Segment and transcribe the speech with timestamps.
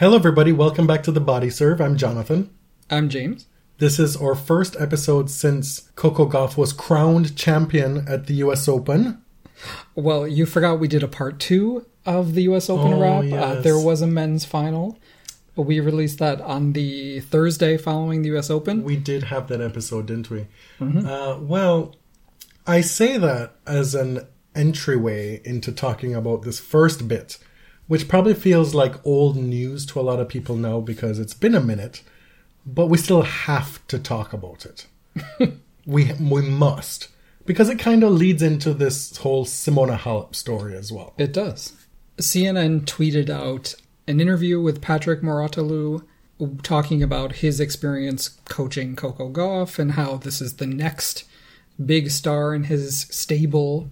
[0.00, 0.50] Hello, everybody.
[0.50, 1.78] Welcome back to the Body Serve.
[1.78, 2.48] I'm Jonathan.
[2.88, 3.48] I'm James.
[3.76, 9.22] This is our first episode since Coco Gauff was crowned champion at the US Open.
[9.94, 13.24] Well, you forgot we did a part two of the US Open Oh, wrap.
[13.30, 14.98] Uh, there was a men's final.
[15.54, 18.82] We released that on the Thursday following the US Open.
[18.82, 20.46] We did have that episode, didn't we?
[20.80, 21.94] Uh, well,
[22.66, 27.36] I say that as an entryway into talking about this first bit,
[27.90, 31.56] which probably feels like old news to a lot of people now because it's been
[31.56, 32.04] a minute,
[32.64, 34.86] but we still have to talk about it.
[35.86, 37.08] we we must
[37.46, 41.14] because it kind of leads into this whole Simona Halep story as well.
[41.18, 41.72] It does.
[42.18, 43.74] CNN tweeted out
[44.06, 46.04] an interview with Patrick Mouratoglou
[46.62, 51.24] talking about his experience coaching Coco Gauff and how this is the next
[51.84, 53.90] big star in his stable.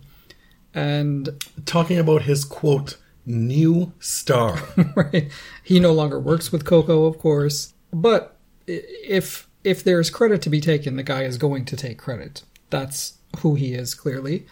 [0.73, 1.31] And
[1.65, 2.97] Talking about his quote
[3.29, 4.59] new star.
[4.97, 5.31] right,
[5.63, 7.75] he no longer works with Coco, of course.
[7.93, 12.43] But if if there's credit to be taken, the guy is going to take credit.
[12.71, 14.47] That's who he is clearly.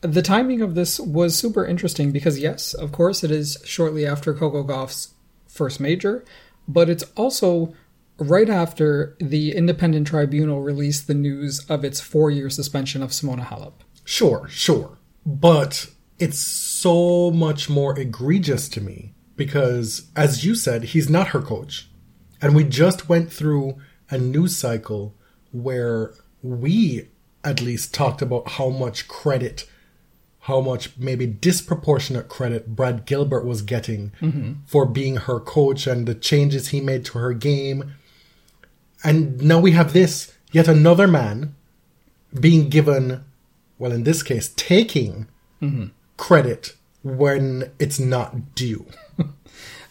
[0.00, 4.34] The timing of this was super interesting because yes, of course, it is shortly after
[4.34, 5.14] Coco Gauff's
[5.46, 6.24] first major,
[6.68, 7.74] but it's also
[8.18, 13.72] right after the independent tribunal released the news of its four-year suspension of Simona Halep.
[14.04, 14.98] Sure, sure.
[15.24, 21.40] But it's so much more egregious to me because, as you said, he's not her
[21.42, 21.88] coach.
[22.40, 23.78] And we just went through
[24.10, 25.14] a news cycle
[25.50, 27.08] where we
[27.42, 29.68] at least talked about how much credit,
[30.40, 34.52] how much maybe disproportionate credit Brad Gilbert was getting mm-hmm.
[34.66, 37.94] for being her coach and the changes he made to her game.
[39.02, 41.54] And now we have this, yet another man
[42.38, 43.24] being given,
[43.78, 45.28] well, in this case, taking
[45.60, 45.86] mm-hmm.
[46.16, 48.86] Credit when it's not due.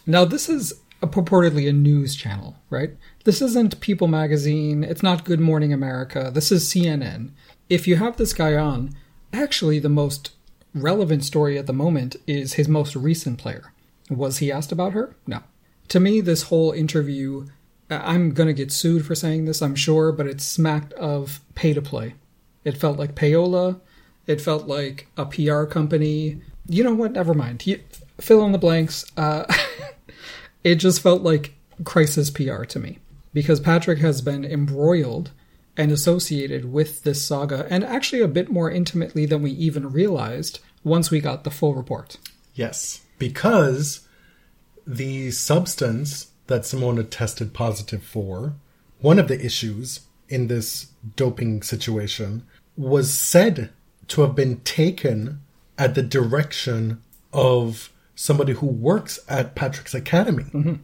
[0.06, 2.90] Now, this is a purportedly a news channel, right?
[3.24, 4.84] This isn't People Magazine.
[4.84, 6.30] It's not Good Morning America.
[6.32, 7.30] This is CNN.
[7.70, 8.94] If you have this guy on,
[9.32, 10.32] actually, the most
[10.74, 13.72] relevant story at the moment is his most recent player.
[14.10, 15.16] Was he asked about her?
[15.26, 15.40] No.
[15.88, 17.46] To me, this whole interview,
[17.88, 21.72] I'm going to get sued for saying this, I'm sure, but it smacked of pay
[21.72, 22.14] to play.
[22.64, 23.80] It felt like payola.
[24.26, 26.40] It felt like a PR company.
[26.68, 27.12] You know what?
[27.12, 27.66] Never mind.
[27.66, 27.80] You,
[28.20, 29.04] fill in the blanks.
[29.16, 29.44] Uh,
[30.64, 31.54] it just felt like
[31.84, 32.98] crisis PR to me
[33.32, 35.32] because Patrick has been embroiled
[35.76, 40.60] and associated with this saga, and actually a bit more intimately than we even realized
[40.84, 42.16] once we got the full report.
[42.54, 44.06] Yes, because
[44.86, 48.54] the substance that Simona tested positive for,
[49.00, 52.46] one of the issues in this doping situation,
[52.76, 53.70] was said
[54.08, 55.40] to have been taken
[55.78, 60.44] at the direction of somebody who works at Patrick's Academy.
[60.44, 60.74] Mm-hmm.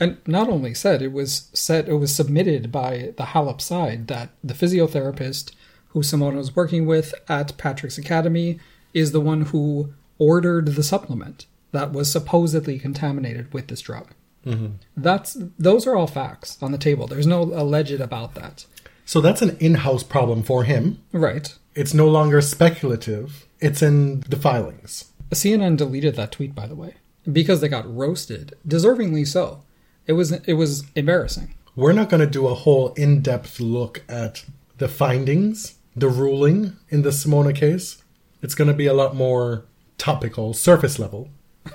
[0.00, 4.30] And not only said, it was said it was submitted by the Halep side that
[4.42, 5.52] the physiotherapist
[5.88, 8.58] who Simona was working with at Patrick's Academy
[8.94, 14.08] is the one who ordered the supplement that was supposedly contaminated with this drug.
[14.46, 14.74] Mm-hmm.
[14.96, 17.06] That's those are all facts on the table.
[17.06, 18.64] There's no alleged about that.
[19.04, 21.02] So that's an in house problem for him.
[21.12, 21.54] Right.
[21.74, 25.12] It's no longer speculative, it's in the filings.
[25.30, 26.94] CNN deleted that tweet, by the way,
[27.30, 29.62] because they got roasted, deservingly so.
[30.06, 31.54] It was it was embarrassing.
[31.76, 34.44] We're not going to do a whole in depth look at
[34.78, 38.02] the findings, the ruling in the Simona case.
[38.42, 39.64] It's going to be a lot more
[39.98, 41.28] topical, surface level,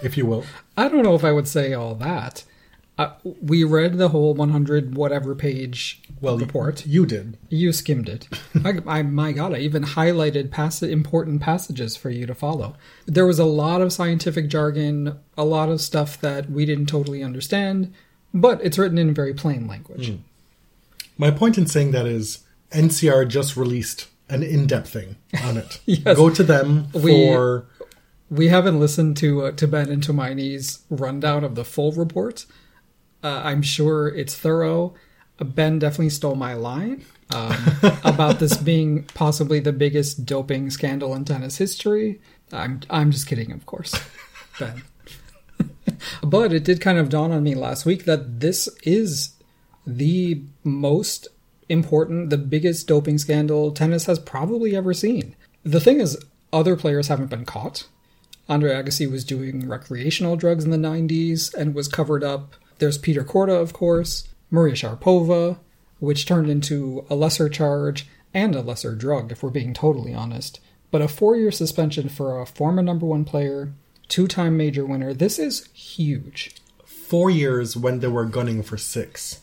[0.03, 0.43] if you will.
[0.77, 2.43] I don't know if I would say all that.
[2.97, 3.11] Uh,
[3.41, 6.85] we read the whole 100 whatever page Well, report.
[6.85, 7.37] You did.
[7.49, 8.27] You skimmed it.
[8.63, 12.75] I, I, my God, I even highlighted pass- important passages for you to follow.
[13.05, 17.21] There was a lot of scientific jargon, a lot of stuff that we didn't totally
[17.21, 17.93] understand,
[18.33, 20.17] but it's written in very plain language.
[21.17, 22.39] My point in saying that is
[22.71, 25.79] NCR just released an in depth thing on it.
[25.85, 26.15] Yes.
[26.15, 27.65] Go to them We- for.
[28.27, 32.45] We haven't listened to uh, to Ben and Tumaini's rundown of the full report.
[33.25, 34.93] Uh, I'm sure it's thorough.
[35.39, 37.57] Uh, Ben definitely stole my line um,
[38.03, 42.21] about this being possibly the biggest doping scandal in tennis history.
[42.51, 43.99] I'm I'm just kidding, of course,
[44.59, 44.83] Ben.
[46.23, 49.33] but it did kind of dawn on me last week that this is
[49.87, 51.27] the most
[51.67, 55.35] important, the biggest doping scandal tennis has probably ever seen.
[55.63, 56.15] The thing is,
[56.53, 57.87] other players haven't been caught.
[58.47, 62.53] Andre Agassi was doing recreational drugs in the 90s and was covered up.
[62.79, 65.57] There's Peter Korda, of course, Maria Sharapova,
[65.99, 70.59] which turned into a lesser charge and a lesser drug, if we're being totally honest.
[70.91, 73.73] But a four year suspension for a former number one player,
[74.07, 76.55] two time major winner, this is huge.
[76.85, 79.41] Four years when they were gunning for six.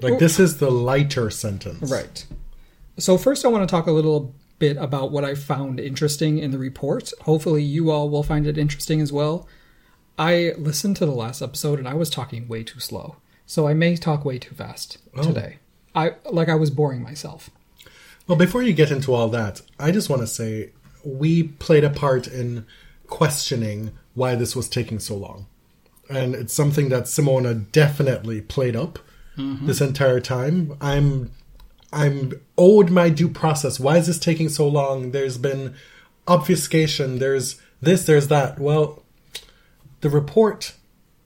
[0.00, 1.90] Like, this is the lighter sentence.
[1.90, 2.26] Right.
[2.98, 6.50] So, first, I want to talk a little bit about what I found interesting in
[6.50, 7.12] the report.
[7.22, 9.48] Hopefully, you all will find it interesting as well.
[10.22, 13.16] I listened to the last episode and I was talking way too slow.
[13.44, 15.22] So, I may talk way too fast Oh.
[15.22, 15.58] today.
[15.96, 17.50] I like I was boring myself.
[18.28, 20.70] Well, before you get into all that, I just want to say
[21.04, 22.64] we played a part in
[23.08, 25.46] questioning why this was taking so long.
[26.08, 29.00] And it's something that Simona definitely played up
[29.36, 29.66] mm-hmm.
[29.66, 30.76] this entire time.
[30.80, 31.32] I'm
[31.92, 33.80] I'm owed my due process.
[33.80, 35.10] Why is this taking so long?
[35.10, 35.74] There's been
[36.28, 38.60] obfuscation, there's this, there's that.
[38.60, 39.01] Well,
[40.02, 40.74] the report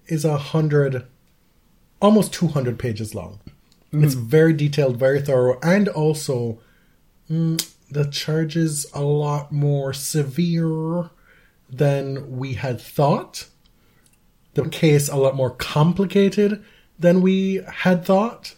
[0.06, 1.04] is a hundred
[2.00, 3.40] almost two hundred pages long.
[3.92, 4.04] Mm.
[4.04, 6.58] It's very detailed, very thorough, and also
[7.30, 11.10] mm, the charges a lot more severe
[11.68, 13.46] than we had thought.
[14.54, 16.64] The case a lot more complicated
[16.98, 18.54] than we had thought.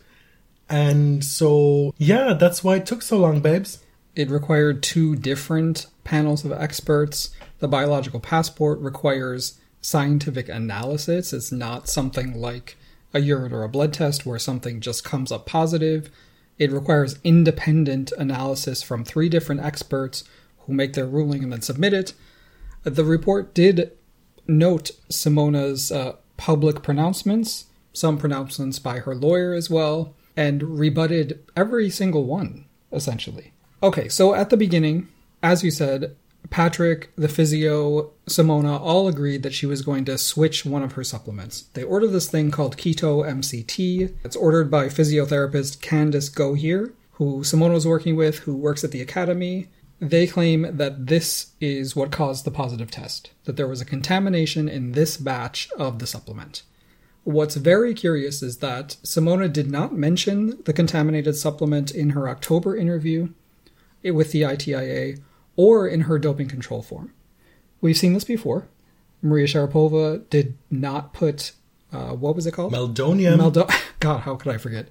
[0.68, 3.82] And so, yeah, that's why it took so long, babes.
[4.14, 7.30] It required two different panels of experts.
[7.58, 11.32] The biological passport requires scientific analysis.
[11.32, 12.76] It's not something like
[13.14, 16.10] a urine or a blood test where something just comes up positive.
[16.58, 20.24] It requires independent analysis from three different experts
[20.60, 22.12] who make their ruling and then submit it.
[22.82, 23.92] The report did
[24.46, 31.90] note Simona's uh, public pronouncements, some pronouncements by her lawyer as well, and rebutted every
[31.90, 33.52] single one, essentially.
[33.82, 35.08] Okay, so at the beginning,
[35.42, 36.16] as you said,
[36.50, 41.04] Patrick, the physio, Simona all agreed that she was going to switch one of her
[41.04, 41.62] supplements.
[41.74, 44.14] They ordered this thing called Keto MCT.
[44.24, 49.02] It's ordered by physiotherapist Candice Gohier, who Simona was working with, who works at the
[49.02, 49.68] academy.
[50.00, 54.68] They claim that this is what caused the positive test, that there was a contamination
[54.68, 56.62] in this batch of the supplement.
[57.24, 62.76] What's very curious is that Simona did not mention the contaminated supplement in her October
[62.76, 63.30] interview
[64.02, 65.18] with the ITIA
[65.58, 67.12] or in her doping control form.
[67.82, 68.68] We've seen this before.
[69.20, 71.52] Maria Sharapova did not put,
[71.92, 72.72] uh, what was it called?
[72.72, 73.36] Meldonium.
[73.38, 73.70] Meldo-
[74.00, 74.88] God, how could I forget?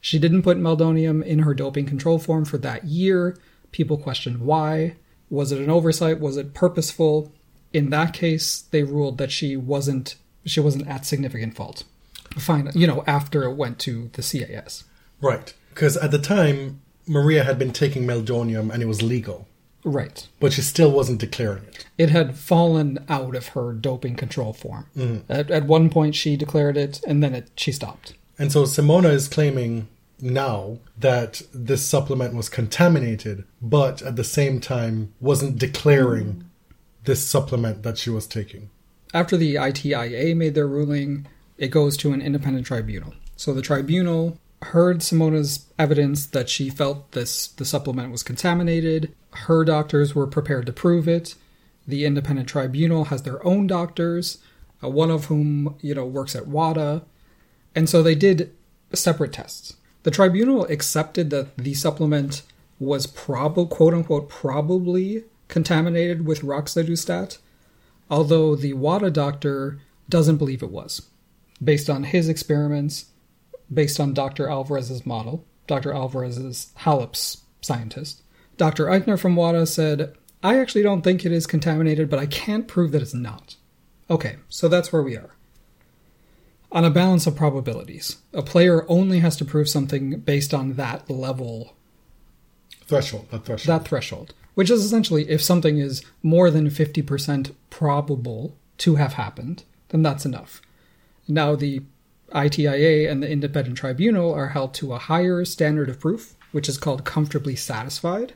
[0.00, 3.36] She didn't put meldonium in her doping control form for that year.
[3.70, 4.96] People questioned why.
[5.30, 6.20] Was it an oversight?
[6.20, 7.32] Was it purposeful?
[7.72, 11.84] In that case, they ruled that she wasn't she wasn't at significant fault.
[12.36, 14.84] Fine, you know, after it went to the CAS.
[15.20, 15.54] right.
[15.70, 19.46] Because at the time, Maria had been taking meldonium and it was legal,
[19.84, 20.28] Right.
[20.38, 21.86] but she still wasn't declaring it.
[21.98, 24.86] It had fallen out of her doping control form.
[24.96, 25.32] Mm-hmm.
[25.32, 28.14] At, at one point, she declared it, and then it, she stopped.
[28.38, 29.88] And so Simona is claiming
[30.20, 36.44] now that this supplement was contaminated, but at the same time wasn't declaring
[37.04, 38.70] this supplement that she was taking.
[39.12, 41.26] After the ITIA made their ruling,
[41.58, 43.14] it goes to an independent tribunal.
[43.36, 49.14] So the tribunal heard Simona's evidence that she felt this the supplement was contaminated.
[49.32, 51.34] Her doctors were prepared to prove it.
[51.86, 54.38] The independent tribunal has their own doctors,
[54.82, 57.02] uh, one of whom you know works at WADA,
[57.74, 58.54] and so they did
[58.92, 59.76] separate tests.
[60.04, 62.42] The tribunal accepted that the supplement
[62.78, 67.38] was prob quote unquote probably contaminated with roxadustat,
[68.10, 71.08] although the WADA doctor doesn't believe it was,
[71.62, 73.06] based on his experiments,
[73.72, 74.48] based on Dr.
[74.48, 75.44] Alvarez's model.
[75.66, 75.92] Dr.
[75.92, 78.22] Alvarez's is Halep's scientist.
[78.56, 78.86] Dr.
[78.86, 82.92] Eichner from WADA said, I actually don't think it is contaminated, but I can't prove
[82.92, 83.56] that it's not.
[84.10, 85.30] Okay, so that's where we are.
[86.72, 91.08] On a balance of probabilities, a player only has to prove something based on that
[91.08, 91.76] level
[92.86, 93.80] Threshold, that threshold.
[93.80, 99.64] that threshold, which is essentially if something is more than 50% probable to have happened,
[99.90, 100.60] then that's enough.
[101.28, 101.82] Now, the
[102.34, 106.78] ITIA and the independent tribunal are held to a higher standard of proof, which is
[106.78, 108.32] called comfortably satisfied,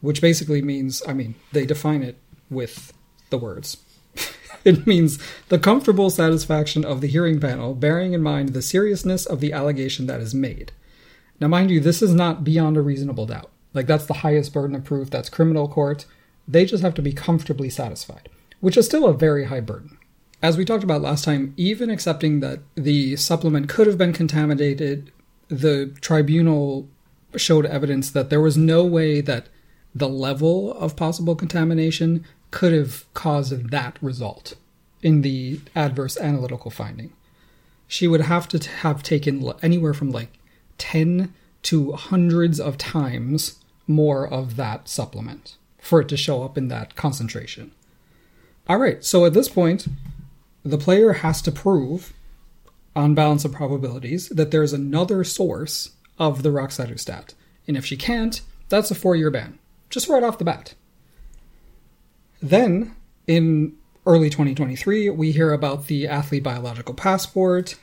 [0.00, 2.16] which basically means, I mean, they define it
[2.50, 2.92] with
[3.30, 3.78] the words.
[4.64, 5.18] it means
[5.48, 10.06] the comfortable satisfaction of the hearing panel, bearing in mind the seriousness of the allegation
[10.06, 10.72] that is made.
[11.40, 13.50] Now, mind you, this is not beyond a reasonable doubt.
[13.74, 16.06] Like, that's the highest burden of proof, that's criminal court.
[16.46, 18.28] They just have to be comfortably satisfied,
[18.60, 19.98] which is still a very high burden.
[20.42, 25.12] As we talked about last time, even accepting that the supplement could have been contaminated,
[25.48, 26.88] the tribunal
[27.36, 29.48] showed evidence that there was no way that
[29.94, 34.54] the level of possible contamination could have caused that result
[35.02, 37.12] in the adverse analytical finding.
[37.86, 40.38] She would have to have taken anywhere from like
[40.78, 41.32] 10
[41.62, 46.96] to hundreds of times more of that supplement for it to show up in that
[46.96, 47.72] concentration.
[48.68, 49.86] All right, so at this point,
[50.64, 52.12] the player has to prove,
[52.94, 57.34] on balance of probabilities, that there's another source of the roxadustat.
[57.66, 59.58] And if she can't, that's a four year ban,
[59.90, 60.74] just right off the bat.
[62.40, 67.76] Then, in early 2023, we hear about the athlete biological passport.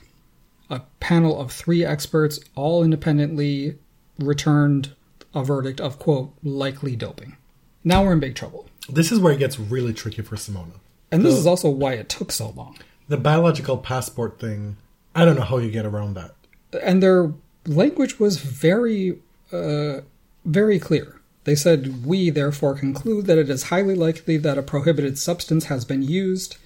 [0.69, 3.77] A panel of three experts, all independently,
[4.19, 4.93] returned
[5.33, 7.37] a verdict of, quote, likely doping.
[7.83, 8.67] Now we're in big trouble.
[8.89, 10.79] This is where it gets really tricky for Simona.
[11.11, 12.77] And this is also why it took so long.
[13.07, 14.77] The biological passport thing,
[15.15, 16.35] I don't know how you get around that.
[16.83, 17.33] And their
[17.65, 19.19] language was very,
[19.51, 20.01] uh,
[20.45, 21.19] very clear.
[21.45, 25.85] They said, We therefore conclude that it is highly likely that a prohibited substance has
[25.85, 26.57] been used,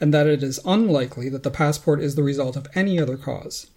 [0.00, 3.70] and that it is unlikely that the passport is the result of any other cause.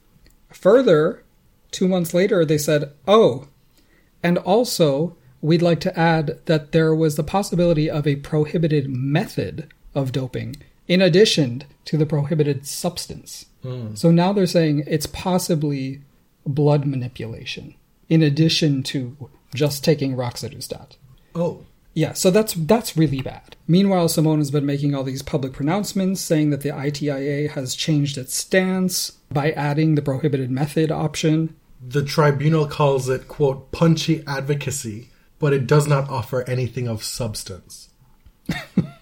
[0.49, 1.23] Further,
[1.69, 3.47] two months later, they said, Oh,
[4.23, 9.69] and also, we'd like to add that there was the possibility of a prohibited method
[9.97, 10.55] of doping
[10.87, 13.47] in addition to the prohibited substance.
[13.63, 13.97] Mm.
[13.97, 16.01] So now they're saying it's possibly
[16.45, 17.75] blood manipulation
[18.07, 20.95] in addition to just taking roxadustat.
[21.35, 21.65] Oh.
[21.93, 23.55] Yeah, so that's that's really bad.
[23.67, 28.19] Meanwhile, Simone has been making all these public pronouncements saying that the ITIA has changed
[28.19, 31.55] its stance by adding the prohibited method option.
[31.85, 37.89] The tribunal calls it, quote, punchy advocacy, but it does not offer anything of substance.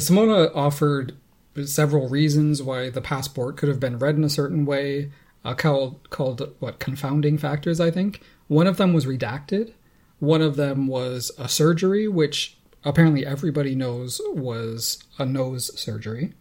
[0.00, 1.16] Simona offered
[1.64, 5.12] several reasons why the passport could have been read in a certain way,
[5.44, 7.80] uh, called called what confounding factors.
[7.80, 9.72] I think one of them was redacted.
[10.18, 16.32] One of them was a surgery, which apparently everybody knows was a nose surgery.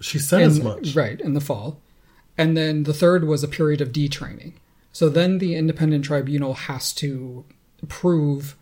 [0.00, 0.94] She said as much.
[0.94, 1.80] Right, in the fall.
[2.38, 4.54] And then the third was a period of detraining.
[4.92, 7.44] So then the independent tribunal has to
[7.88, 8.56] prove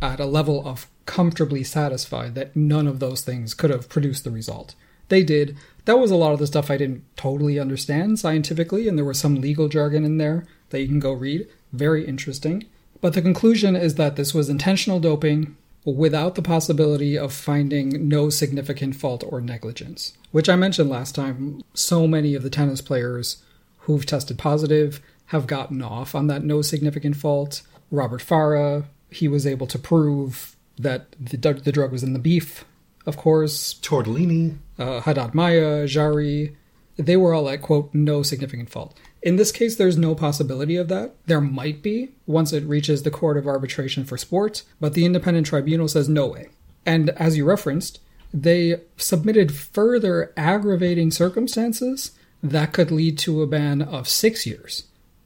[0.00, 4.30] at a level of comfortably satisfied that none of those things could have produced the
[4.30, 4.74] result.
[5.08, 5.56] They did.
[5.84, 9.18] That was a lot of the stuff I didn't totally understand scientifically, and there was
[9.18, 11.46] some legal jargon in there that you can go read.
[11.72, 12.64] Very interesting.
[13.00, 18.30] But the conclusion is that this was intentional doping without the possibility of finding no
[18.30, 20.14] significant fault or negligence.
[20.30, 23.42] Which I mentioned last time, so many of the tennis players
[23.80, 27.62] who've tested positive have gotten off on that no significant fault.
[27.90, 32.64] Robert Farah, he was able to prove that the, the drug was in the beef,
[33.06, 33.74] of course.
[33.74, 34.58] Tortellini.
[34.78, 36.56] Uh, Haddad Maia, Jarry,
[36.96, 38.96] they were all at, quote, no significant fault.
[39.22, 41.14] In this case, there's no possibility of that.
[41.26, 45.46] There might be once it reaches the Court of Arbitration for Sport, but the independent
[45.46, 46.48] tribunal says no way.
[46.84, 48.00] And as you referenced,
[48.32, 52.12] they submitted further aggravating circumstances
[52.42, 54.84] that could lead to a ban of six years.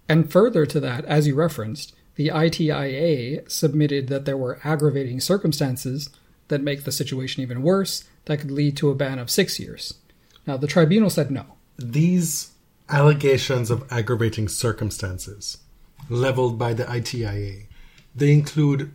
[0.08, 6.10] And further to that, as you referenced, the ITIA submitted that there were aggravating circumstances
[6.48, 9.94] that make the situation even worse that could lead to a ban of six years.
[10.44, 11.44] Now, the tribunal said no.
[11.78, 12.50] These
[12.88, 15.58] allegations of aggravating circumstances
[16.10, 17.66] leveled by the ITIA,
[18.16, 18.90] they include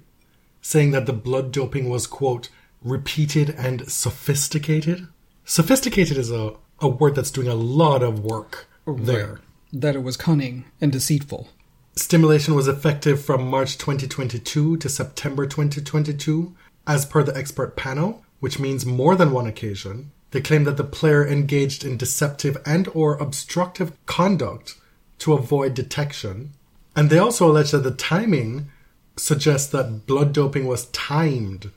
[0.61, 2.49] saying that the blood doping was, quote,
[2.81, 5.07] repeated and sophisticated.
[5.45, 9.27] Sophisticated is a, a word that's doing a lot of work there.
[9.27, 9.41] Right.
[9.71, 11.47] That it was cunning and deceitful.
[11.95, 16.55] Stimulation was effective from March 2022 to September 2022,
[16.87, 20.11] as per the expert panel, which means more than one occasion.
[20.31, 24.75] They claim that the player engaged in deceptive and or obstructive conduct
[25.19, 26.53] to avoid detection.
[26.95, 28.71] And they also allege that the timing
[29.15, 31.69] suggests that blood doping was timed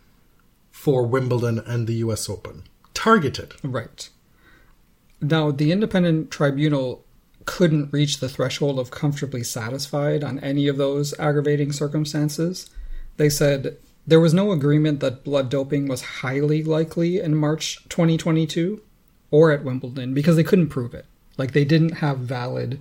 [0.70, 2.62] for Wimbledon and the US Open.
[2.94, 3.54] Targeted.
[3.62, 4.08] Right.
[5.20, 7.05] Now, the independent tribunal
[7.46, 12.68] couldn't reach the threshold of comfortably satisfied on any of those aggravating circumstances.
[13.16, 18.82] They said there was no agreement that blood doping was highly likely in March 2022
[19.30, 21.06] or at Wimbledon because they couldn't prove it.
[21.38, 22.80] Like, they didn't have valid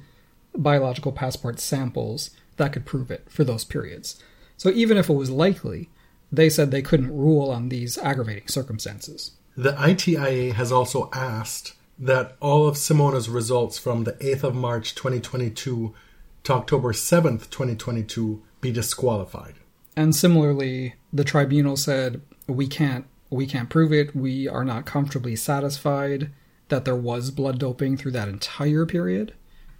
[0.55, 4.21] biological passport samples that could prove it for those periods.
[4.57, 5.89] So, even if it was likely,
[6.31, 9.31] they said they couldn't rule on these aggravating circumstances.
[9.57, 14.95] The ITIA has also asked that all of Simona's results from the 8th of March
[14.95, 15.93] 2022
[16.43, 19.55] to October 7th, 2022 be disqualified.
[19.95, 24.15] And similarly, the tribunal said we can't we can't prove it.
[24.15, 26.31] We are not comfortably satisfied
[26.69, 29.33] that there was blood doping through that entire period.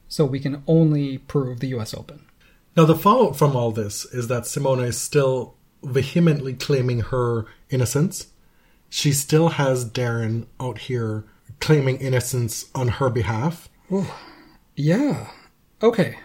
[0.07, 2.25] So we can only prove the US Open.
[2.75, 8.27] Now, the fallout from all this is that Simona is still vehemently claiming her innocence.
[8.89, 11.25] She still has Darren out here
[11.59, 13.69] claiming innocence on her behalf.
[14.75, 15.29] Yeah.
[15.81, 16.17] Okay.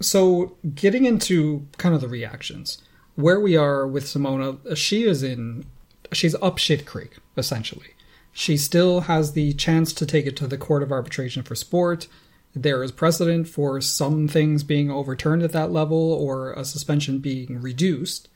[0.00, 2.82] So getting into kind of the reactions,
[3.14, 5.64] where we are with Simona, she is in,
[6.12, 7.88] she's up shit creek essentially.
[8.32, 12.06] She still has the chance to take it to the Court of Arbitration for Sport.
[12.54, 17.60] There is precedent for some things being overturned at that level or a suspension being
[17.60, 18.28] reduced.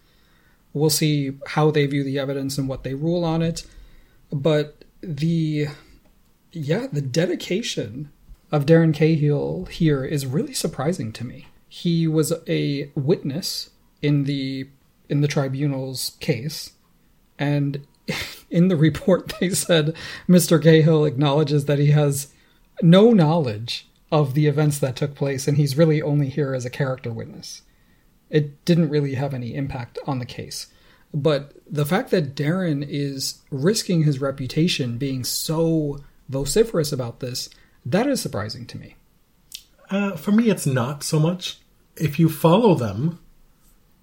[0.72, 3.66] We'll see how they view the evidence and what they rule on it.
[4.32, 5.68] But the
[6.52, 8.10] yeah, the dedication
[8.52, 11.46] of Darren Cahill here is really surprising to me.
[11.68, 13.70] He was a witness
[14.02, 14.68] in the
[15.08, 16.72] in the tribunal's case,
[17.38, 17.86] and
[18.50, 19.94] in the report they said
[20.28, 20.62] Mr.
[20.62, 22.32] Cahill acknowledges that he has
[22.82, 26.70] no knowledge of the events that took place, and he's really only here as a
[26.70, 27.62] character witness.
[28.28, 30.68] It didn't really have any impact on the case.
[31.12, 35.98] But the fact that Darren is risking his reputation being so
[36.30, 37.50] vociferous about this,
[37.84, 38.96] that is surprising to me.
[39.90, 41.58] Uh, for me, it's not so much.
[41.96, 43.18] If you follow them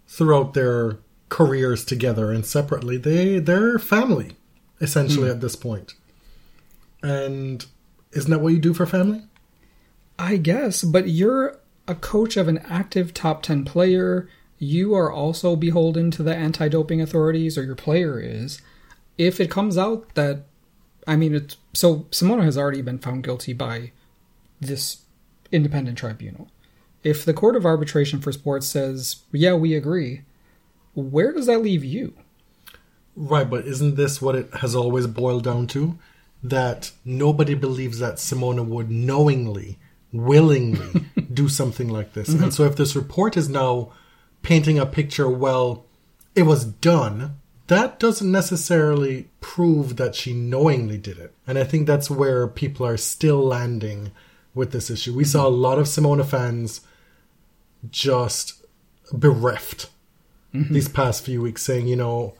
[0.07, 4.35] throughout their careers together and separately, they they're family
[4.79, 5.93] essentially at this point.
[7.01, 7.65] And
[8.11, 9.23] isn't that what you do for family?
[10.19, 14.27] I guess, but you're a coach of an active top 10 player.
[14.57, 18.61] You are also beholden to the anti doping authorities, or your player is.
[19.17, 20.45] If it comes out that,
[21.07, 23.91] I mean, it's so Simona has already been found guilty by
[24.59, 25.01] this
[25.51, 26.49] independent tribunal.
[27.03, 30.23] If the Court of Arbitration for Sports says, yeah, we agree,
[30.93, 32.13] where does that leave you?
[33.15, 35.97] Right, but isn't this what it has always boiled down to?
[36.43, 39.77] That nobody believes that Simona would knowingly,
[40.11, 42.29] willingly do something like this.
[42.29, 42.43] Mm-hmm.
[42.43, 43.93] And so if this report is now
[44.41, 45.85] painting a picture, well,
[46.35, 51.33] it was done, that doesn't necessarily prove that she knowingly did it.
[51.45, 54.11] And I think that's where people are still landing
[54.53, 55.13] with this issue.
[55.13, 55.61] We saw a mm-hmm.
[55.61, 56.81] lot of Simona fans
[57.89, 58.65] just
[59.11, 59.89] bereft
[60.53, 60.73] mm-hmm.
[60.73, 62.33] these past few weeks saying, you know,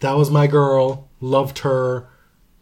[0.00, 2.08] that was my girl, loved her,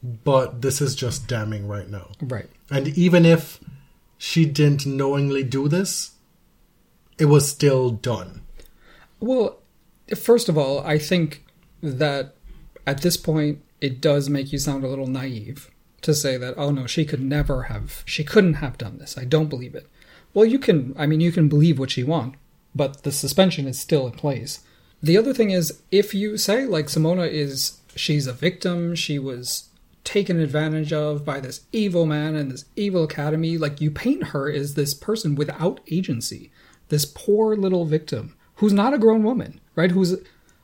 [0.02, 2.12] but this is just damning right now.
[2.20, 2.48] Right.
[2.70, 3.60] And even if
[4.18, 6.12] she didn't knowingly do this,
[7.18, 8.42] it was still done.
[9.20, 9.58] Well,
[10.14, 11.45] first of all, I think
[11.82, 12.34] that
[12.86, 15.70] at this point, it does make you sound a little naive
[16.02, 19.18] to say that, oh no, she could never have, she couldn't have done this.
[19.18, 19.88] I don't believe it.
[20.34, 22.34] Well, you can, I mean, you can believe what you want,
[22.74, 24.60] but the suspension is still in place.
[25.02, 29.68] The other thing is, if you say, like, Simona is, she's a victim, she was
[30.04, 34.50] taken advantage of by this evil man and this evil academy, like, you paint her
[34.50, 36.50] as this person without agency,
[36.88, 39.90] this poor little victim who's not a grown woman, right?
[39.90, 40.16] Who's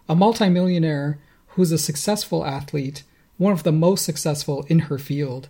[0.08, 3.02] a multimillionaire, who's a successful athlete,
[3.38, 5.48] one of the most successful in her field.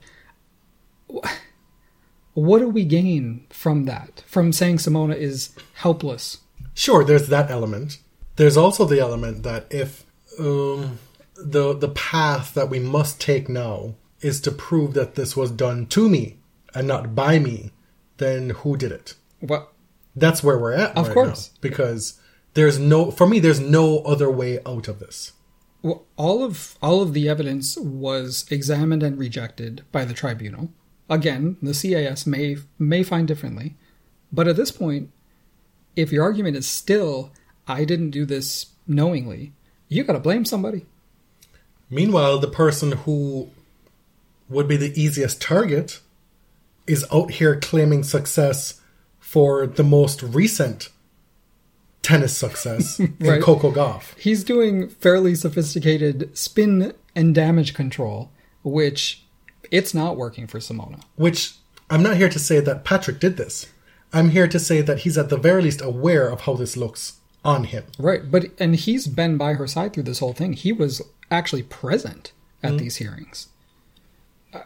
[2.35, 4.23] What do we gain from that?
[4.27, 6.39] From saying Simona is helpless?
[6.75, 7.99] Sure, there's that element.
[8.37, 10.05] There's also the element that if
[10.39, 10.99] um,
[11.37, 15.85] the the path that we must take now is to prove that this was done
[15.87, 16.39] to me
[16.75, 17.73] and not by me,
[18.17, 19.15] then who did it?
[19.43, 19.69] Well,
[20.17, 20.97] That's where we're at.
[20.97, 21.51] Of right course.
[21.53, 22.19] now, because
[22.55, 23.39] there's no for me.
[23.39, 25.33] There's no other way out of this.
[25.83, 30.71] well, all of all of the evidence was examined and rejected by the tribunal.
[31.09, 33.77] Again, the CAS may may find differently,
[34.33, 35.11] but at this point,
[35.97, 37.33] if your argument is still
[37.67, 39.53] I didn't do this knowingly,
[39.89, 40.87] you got to blame somebody.
[41.89, 43.51] Meanwhile, the person who
[44.49, 46.01] would be the easiest target
[46.87, 48.81] is out here claiming success
[49.21, 50.89] for the most recent
[52.03, 53.43] tennis success in Right.
[53.43, 54.17] Coco Gauff.
[54.19, 58.31] He's doing fairly sophisticated spin and damage control,
[58.63, 59.25] which
[59.71, 61.03] it's not working for Simona.
[61.17, 61.55] Which
[61.89, 63.67] I'm not here to say that Patrick did this.
[64.13, 67.15] I'm here to say that he's at the very least aware of how this looks
[67.45, 67.85] on him.
[67.99, 70.53] Right, but and he's been by her side through this whole thing.
[70.53, 73.49] He was actually present at these hearings.
[74.53, 74.61] Uh,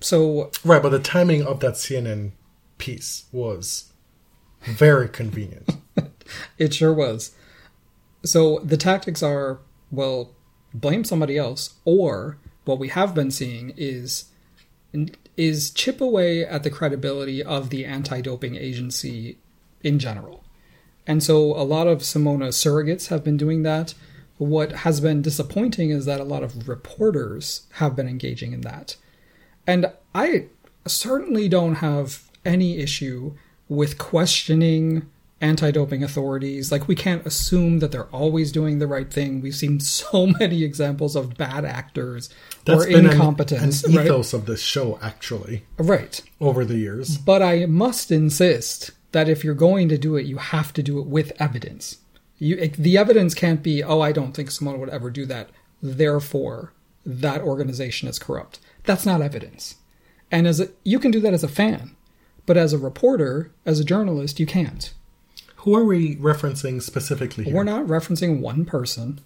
[0.00, 2.32] so Right, but the timing of that CNN
[2.78, 3.89] piece was
[4.62, 5.76] very convenient.
[6.58, 7.34] it sure was.
[8.24, 10.30] So the tactics are well,
[10.72, 14.26] blame somebody else, or what we have been seeing is
[15.36, 19.38] is chip away at the credibility of the anti-doping agency
[19.82, 20.44] in general.
[21.06, 23.94] And so a lot of Simona surrogates have been doing that.
[24.36, 28.96] What has been disappointing is that a lot of reporters have been engaging in that.
[29.66, 30.46] And I
[30.86, 33.34] certainly don't have any issue
[33.70, 35.08] with questioning
[35.40, 36.70] anti doping authorities.
[36.70, 39.40] Like, we can't assume that they're always doing the right thing.
[39.40, 42.28] We've seen so many examples of bad actors
[42.66, 43.82] That's or an- incompetence.
[43.84, 44.04] an, right?
[44.04, 46.20] ethos of this show, actually, right.
[46.42, 47.16] over the years.
[47.16, 50.98] But I must insist that if you're going to do it, you have to do
[50.98, 51.96] it with evidence.
[52.38, 55.48] You, it- the evidence can't be, oh, I don't think someone would ever do that.
[55.82, 56.72] Therefore,
[57.06, 58.58] that organization is corrupt.
[58.84, 59.76] That's not evidence.
[60.30, 61.96] And as a, you can do that as a fan,
[62.46, 64.92] but as a reporter, as a journalist, you can't.
[65.56, 67.54] Who are we referencing specifically here?
[67.54, 69.20] We're not referencing one person.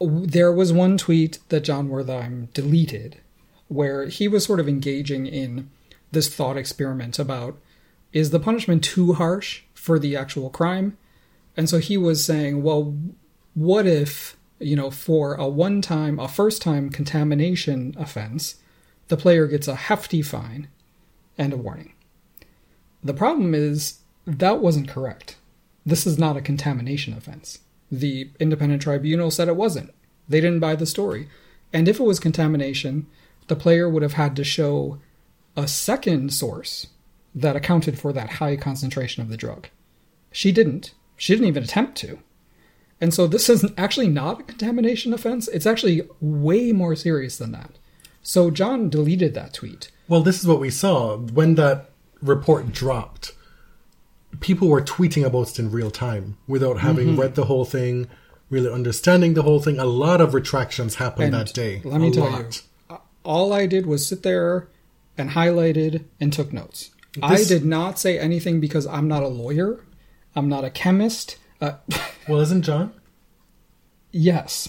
[0.00, 3.20] There was one tweet that Jon Wertheim deleted
[3.68, 5.70] where he was sort of engaging in
[6.12, 7.58] this thought experiment about
[8.12, 10.96] is the punishment too harsh for the actual crime?
[11.56, 12.96] And so he was saying, well,
[13.54, 18.56] what if, you know, for a one time, a first time contamination offense,
[19.08, 20.68] the player gets a hefty fine
[21.36, 21.92] and a warning?
[23.04, 25.36] The problem is that wasn't correct.
[25.84, 27.58] This is not a contamination offense.
[27.92, 29.92] The independent tribunal said it wasn't.
[30.28, 31.28] They didn't buy the story.
[31.72, 33.06] And if it was contamination,
[33.48, 34.98] the player would have had to show
[35.56, 36.86] a second source
[37.34, 39.68] that accounted for that high concentration of the drug.
[40.32, 40.94] She didn't.
[41.16, 42.18] She didn't even attempt to.
[43.00, 45.48] And so this is actually not a contamination offense.
[45.48, 47.72] It's actually way more serious than that.
[48.22, 49.90] So John deleted that tweet.
[50.08, 51.90] Well, this is what we saw when that
[52.24, 53.32] report dropped.
[54.40, 57.20] People were tweeting about it in real time without having Mm-hmm.
[57.20, 58.08] read the whole thing,
[58.50, 59.78] really understanding the whole thing.
[59.78, 61.80] A lot of retractions happened And that day.
[61.84, 62.62] Let me tell lot.
[62.90, 64.68] you, all I did was sit there
[65.16, 66.90] and highlighted and took notes.
[67.22, 69.84] I did not say anything because I'm not a lawyer.
[70.34, 71.36] I'm not a chemist.
[71.60, 71.74] Uh,
[72.28, 72.92] Well, isn't John?
[74.10, 74.68] yes,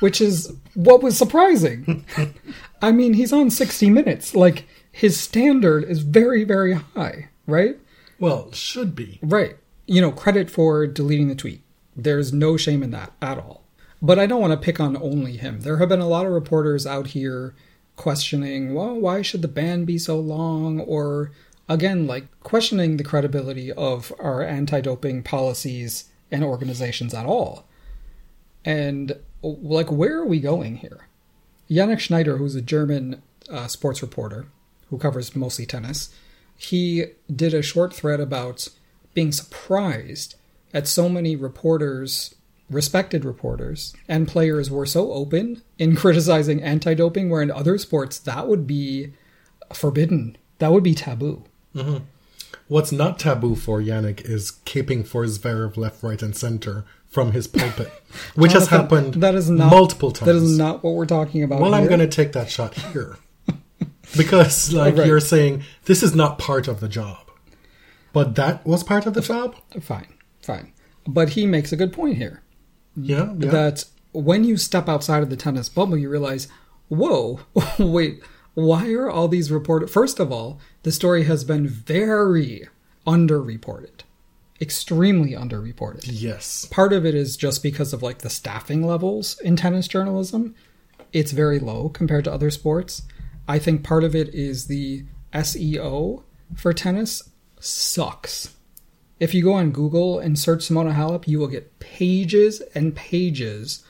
[0.00, 2.04] which is what was surprising.
[2.82, 4.34] I mean, he's on 60 Minutes.
[4.34, 7.78] Like his standard is very, very high, right?
[8.18, 9.18] Well, should be.
[9.22, 9.56] Right.
[9.86, 11.62] You know, credit for deleting the tweet.
[11.96, 13.64] There's no shame in that at all.
[14.00, 15.60] But I don't want to pick on only him.
[15.60, 17.54] There have been a lot of reporters out here
[17.96, 20.80] questioning, well, why should the ban be so long?
[20.80, 21.32] Or,
[21.68, 27.66] again, like questioning the credibility of our anti doping policies and organizations at all.
[28.64, 31.08] And, like, where are we going here?
[31.70, 34.46] Jannik Schneider, who's a German uh, sports reporter
[34.90, 36.14] who covers mostly tennis,
[36.56, 38.68] he did a short thread about
[39.14, 40.34] being surprised
[40.74, 42.34] at so many reporters,
[42.68, 48.18] respected reporters, and players were so open in criticizing anti doping, where in other sports
[48.18, 49.12] that would be
[49.72, 50.36] forbidden.
[50.58, 51.44] That would be taboo.
[51.74, 52.04] Mm-hmm.
[52.66, 57.46] What's not taboo for Jannik is caping for Zverev left, right, and center from his
[57.46, 57.90] pulpit,
[58.34, 60.26] which has happened that is not, multiple times.
[60.26, 61.60] That is not what we're talking about.
[61.60, 63.16] well, I'm going to take that shot here
[64.16, 65.06] because, like, Right.
[65.06, 67.18] you're saying this is not part of the job,
[68.12, 69.54] but that was part of the job.
[69.80, 70.72] Fine, fine.
[71.06, 72.42] But he makes a good point here.
[72.96, 73.50] Yeah, yeah.
[73.50, 76.48] that when you step outside of the tennis bubble, you realize,
[76.88, 77.40] whoa,
[77.78, 78.22] wait,
[78.54, 79.88] why are all these reported?
[79.90, 82.66] First of all, the story has been very
[83.06, 84.00] underreported,
[84.60, 86.04] extremely underreported.
[86.06, 86.66] yes.
[86.70, 90.54] Part of it is just because of like the staffing levels in tennis journalism.
[91.12, 93.02] It's very low compared to other sports.
[93.48, 96.22] I think part of it is the SEO
[96.54, 98.54] for tennis sucks.
[99.18, 103.82] If you go on Google and search Simona Halep, you will get pages and pages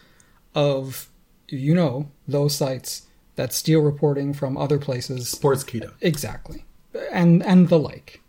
[0.55, 1.11] of,
[1.49, 5.35] you know, those sites that steal reporting from other places.
[5.35, 5.93] Sportskeeda.
[6.01, 6.65] Exactly,
[7.13, 8.23] and and the like.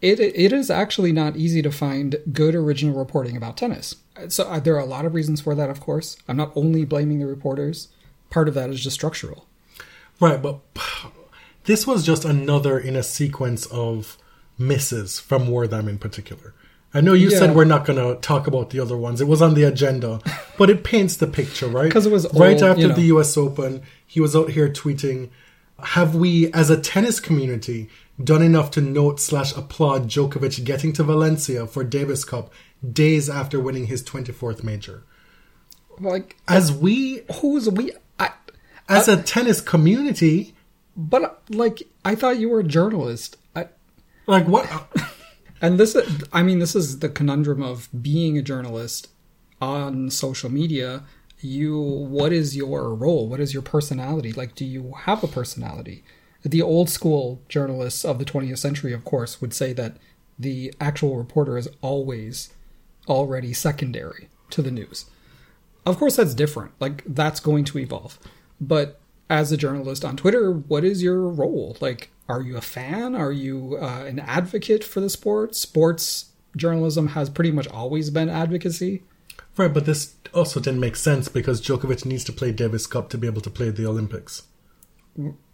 [0.00, 3.96] It it is actually not easy to find good original reporting about tennis.
[4.28, 5.70] So uh, there are a lot of reasons for that.
[5.70, 7.88] Of course, I'm not only blaming the reporters.
[8.30, 9.46] Part of that is just structural.
[10.20, 10.60] Right, but
[11.64, 14.16] this was just another in a sequence of
[14.58, 16.54] misses from Wertheim in particular.
[16.92, 17.38] I know you Yeah.
[17.38, 19.20] said we're not going to talk about the other ones.
[19.20, 20.20] It was on the agenda,
[20.58, 21.84] but it paints the picture, right?
[21.88, 22.94] Because it was right old, after you know.
[22.94, 23.36] the U.S.
[23.36, 23.82] Open.
[24.06, 25.30] He was out here tweeting,
[25.82, 27.88] "Have we, as a tennis community,
[28.22, 32.52] done enough to note slash applaud Djokovic getting to Valencia for Davis Cup
[32.92, 35.04] days after winning his 24th major?
[36.00, 37.92] Like As we, who's we?
[38.90, 40.54] I, as a tennis community,
[40.96, 43.36] but uh, like I thought you were a journalist.
[43.54, 43.68] I,
[44.26, 44.68] like what?"
[45.60, 49.08] And this, is, I mean, this is the conundrum of being a journalist
[49.60, 51.04] on social media.
[51.40, 53.28] You, what is your role?
[53.28, 54.32] What is your personality?
[54.32, 56.02] Like, do you have a personality?
[56.42, 59.98] The old school journalists of the 20th century, of course, would say that
[60.38, 62.50] the actual reporter is always
[63.06, 65.06] already secondary to the news.
[65.84, 66.72] Of course, that's different.
[66.80, 68.18] Like that's going to evolve.
[68.60, 71.76] But as a journalist on Twitter, what is your role?
[71.80, 73.14] Like, are you a fan?
[73.14, 75.54] Are you uh, an advocate for the sport?
[75.54, 79.02] Sports journalism has pretty much always been advocacy.
[79.56, 83.18] Right, but this also didn't make sense because Djokovic needs to play Davis Cup to
[83.18, 84.44] be able to play the Olympics.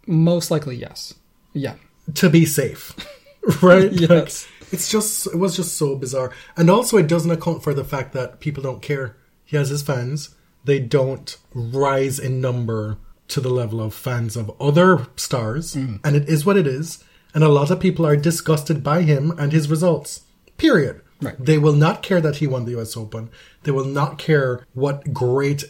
[0.05, 1.13] Most likely, yes.
[1.53, 1.75] Yeah.
[2.15, 2.95] To be safe.
[3.61, 3.91] right?
[3.91, 4.45] Yes.
[4.45, 6.33] Like, it's just it was just so bizarre.
[6.57, 9.15] And also it doesn't account for the fact that people don't care.
[9.45, 10.35] He has his fans.
[10.67, 12.97] They don't rise in number
[13.29, 15.75] to the level of fans of other stars.
[15.75, 16.01] Mm.
[16.03, 17.03] And it is what it is.
[17.33, 20.25] And a lot of people are disgusted by him and his results.
[20.57, 21.01] Period.
[21.21, 21.35] Right.
[21.39, 23.29] They will not care that he won the US Open.
[23.63, 25.63] They will not care what great,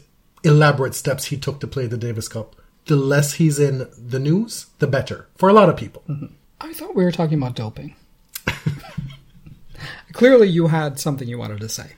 [0.44, 2.56] elaborate steps he took to play the Davis Cup.
[2.88, 5.28] The less he's in the news, the better.
[5.36, 6.04] For a lot of people.
[6.60, 7.96] I thought we were talking about doping.
[10.14, 11.97] Clearly, you had something you wanted to say.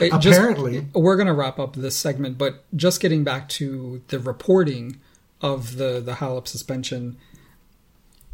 [0.00, 0.86] It just- Apparently.
[0.94, 5.00] we're going to wrap up this segment, but just getting back to the reporting
[5.40, 7.16] of the the Halep suspension,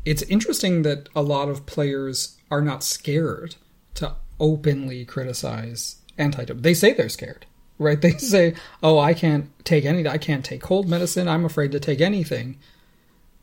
[0.04, 3.56] it's interesting that a lot of players are not scared
[3.94, 6.62] to openly criticize anti-doping.
[6.62, 7.46] They say they're scared,
[7.78, 8.00] right?
[8.02, 10.06] They say, "Oh, I can't take any.
[10.06, 11.28] I can't take cold medicine.
[11.28, 12.58] I'm afraid to take anything."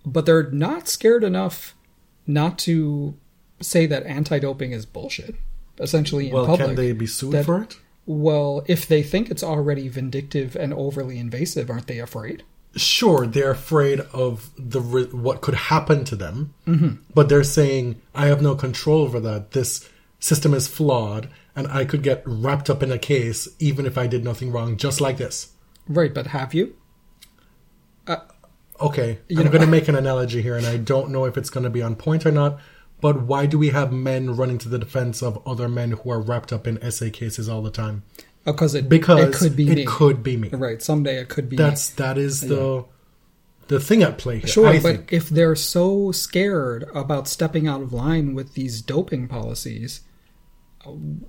[0.05, 1.75] But they're not scared enough
[2.25, 3.15] not to
[3.61, 5.35] say that anti-doping is bullshit.
[5.79, 7.77] Essentially, in Well, public, can they be sued that- for it?
[8.09, 12.41] Well, if they think it's already vindictive and overly invasive, aren't they afraid?
[12.75, 16.95] Sure, they're afraid of the what could happen to them, mm-hmm.
[17.13, 19.51] but they're saying, "I have no control over that.
[19.51, 19.87] This
[20.19, 24.07] system is flawed, and I could get wrapped up in a case even if I
[24.07, 25.51] did nothing wrong, just like this."
[25.87, 26.75] Right, but have you?
[28.81, 31.49] Okay, You I'm going to make an analogy here, and I don't know if it's
[31.49, 32.59] going to be on point or not.
[33.01, 36.19] But why do we have men running to the defense of other men who are
[36.21, 38.03] wrapped up in SA cases all the time?
[38.45, 39.85] Oh, because it Because it could be it me.
[39.85, 40.49] could be me.
[40.49, 42.85] Right, someday it could be That's that is the
[43.67, 44.47] the thing at play here.
[44.47, 45.13] Sure, I but think.
[45.13, 50.01] if they're so scared about stepping out of line with these doping policies,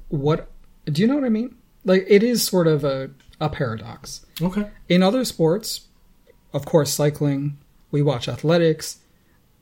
[0.09, 0.51] what
[0.87, 1.57] do you know what I mean?
[1.85, 4.25] Like it is sort of a a paradox.
[4.43, 4.69] okay.
[4.89, 5.89] In other sports,
[6.53, 7.59] of course, cycling,
[7.91, 8.99] we watch athletics.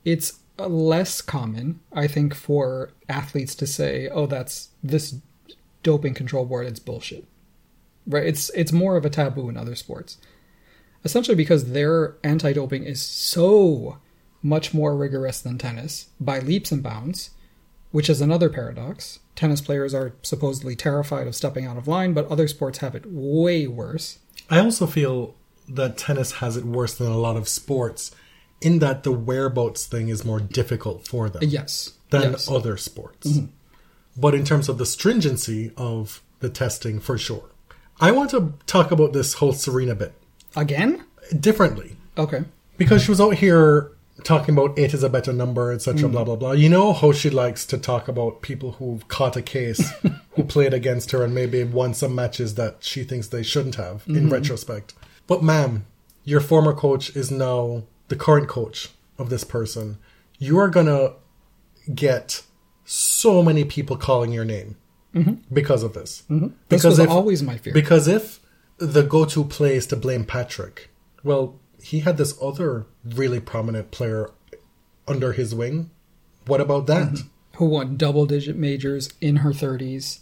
[0.04, 5.16] It's less common, I think, for athletes to say, "Oh, that's this
[5.82, 6.66] doping control board.
[6.66, 7.26] It's bullshit."
[8.06, 8.26] Right?
[8.26, 10.18] It's it's more of a taboo in other sports,
[11.04, 13.98] essentially because their anti-doping is so
[14.42, 17.30] much more rigorous than tennis by leaps and bounds,
[17.90, 19.18] which is another paradox.
[19.36, 23.04] Tennis players are supposedly terrified of stepping out of line, but other sports have it
[23.06, 24.18] way worse.
[24.50, 25.34] I also feel
[25.68, 28.14] that tennis has it worse than a lot of sports
[28.60, 31.92] in that the whereabouts thing is more difficult for them Yes.
[32.10, 32.50] than yes.
[32.50, 33.28] other sports.
[33.28, 33.46] Mm-hmm.
[34.16, 37.44] But in terms of the stringency of the testing, for sure.
[38.00, 40.12] I want to talk about this whole Serena bit
[40.56, 41.04] Again?
[41.38, 42.44] differently Okay.
[42.76, 43.92] because she was out here
[44.24, 46.08] talking about eight is a better number, etc.
[46.08, 46.12] Mm.
[46.12, 46.52] Blah blah blah.
[46.52, 49.92] You know how she likes to talk about people who've caught a case,
[50.32, 54.04] who played against her and maybe won some matches that she thinks they shouldn't have
[54.06, 54.30] in mm-hmm.
[54.30, 54.94] retrospect.
[55.26, 55.86] But ma'am,
[56.24, 59.98] your former coach is now the current coach of this person.
[60.38, 61.14] You are gonna
[61.94, 62.42] get
[62.84, 64.76] so many people calling your name
[65.14, 65.34] mm-hmm.
[65.52, 66.22] because of this.
[66.30, 66.46] Mm-hmm.
[66.68, 67.72] This Because was if always my fear.
[67.72, 68.40] because if
[68.78, 70.90] the go-to play is to blame Patrick,
[71.24, 74.30] well, he had this other really prominent player
[75.06, 75.90] under his wing.
[76.46, 77.08] What about that?
[77.12, 77.28] Mm-hmm.
[77.56, 80.20] who won double digit majors in her 30s.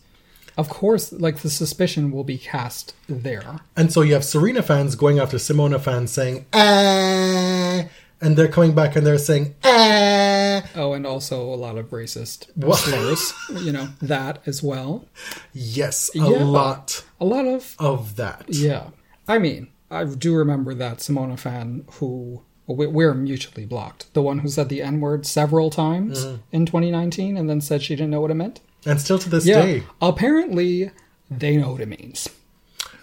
[0.57, 3.61] Of course, like the suspicion will be cast there.
[3.77, 7.85] And so you have Serena fans going after Simona fans saying, ah,
[8.21, 10.63] and they're coming back and they're saying, ah.
[10.75, 12.79] Oh, and also a lot of racist What?
[12.79, 13.33] slurs,
[13.65, 15.05] you know, that as well.
[15.53, 16.45] Yes, a Yeah.
[16.45, 18.45] lot A lot of, of that.
[18.49, 18.89] yeah.
[19.29, 24.13] I mean, I do remember that Simona fan who we- we're mutually blocked.
[24.15, 26.37] The one who said the N word several times Mm-hmm.
[26.53, 28.61] in 2019 and then said she didn't know what it meant.
[28.87, 29.61] And still to this Yeah.
[29.63, 30.91] day, Apparently,
[31.31, 32.29] they know what it means.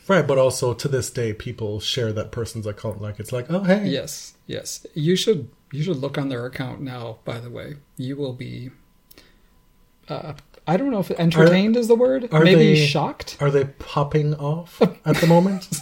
[0.08, 0.26] right?
[0.26, 3.88] But also to this day, people share that person's account like it's like, oh hey,
[3.88, 4.86] Yes, yes.
[4.94, 7.18] You should you should look on their account now.
[7.26, 8.70] By the way, you will be.
[10.10, 10.34] Uh,
[10.68, 12.30] I don't know if entertained is the word.
[12.32, 13.38] are Maybe they- shocked.
[13.42, 15.68] Are they popping off at the moment?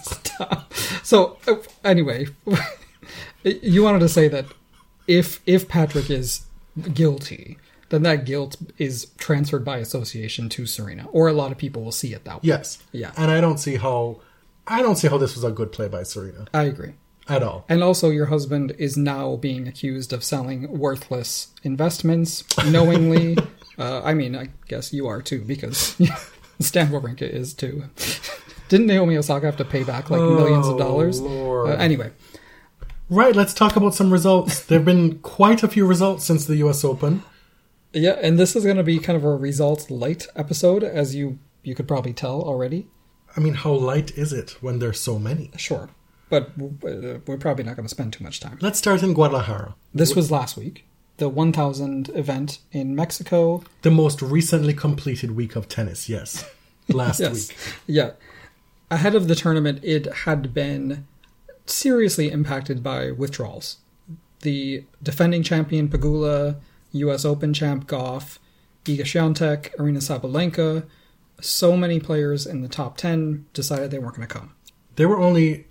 [1.03, 2.27] So uh, anyway,
[3.43, 4.45] you wanted to say that
[5.07, 6.45] if if Patrick is
[6.93, 7.57] guilty,
[7.91, 11.91] then that guilt is transferred by association to Serena, or a lot of people will
[11.91, 12.47] see it that way.
[12.47, 12.81] yes.
[12.91, 13.11] Yeah.
[13.15, 14.19] And I don't see how,
[14.67, 16.93] I don't see how this was a good play by Serena I agree.
[17.29, 17.65] at all.
[17.69, 23.37] And also, your husband is now being accused of selling worthless investments knowingly.
[23.77, 25.77] uh, I mean, I guess you are too, because
[26.59, 27.83] Stan Wawrinka is too.
[28.69, 31.19] Didn't Naomi Osaka have to pay back like millions of Oh, dollars?
[31.21, 32.11] Uh, anyway,
[33.09, 34.63] Right, let's talk about some results.
[34.67, 37.23] there have been quite a few results since the US Open.
[37.93, 41.39] Yeah, and this is going to be kind of a results light episode, as you
[41.63, 42.87] you could probably tell already.
[43.35, 45.51] I mean, how light is it when there's so many?
[45.57, 45.89] Sure,
[46.29, 48.57] but uh, we're probably not going to spend too much time.
[48.61, 50.85] Let's start in Guadalajara, This was last week,
[51.17, 53.63] the 1000 event in Mexico.
[53.83, 56.49] the most recently completed week of tennis, yes.
[56.89, 57.49] Last Yes.
[57.49, 57.57] week.
[57.87, 58.11] Yeah.
[58.89, 61.05] Ahead of the tournament, it had been
[61.65, 63.77] seriously impacted by withdrawals.
[64.41, 66.57] The defending champion Pegula,
[66.93, 68.39] US Open champ Gauff,
[68.85, 70.83] Iga Świątek, Aryna Sabalenka,
[71.39, 74.53] so many players in the top 10 decided they weren't going to come.
[74.95, 75.67] There were only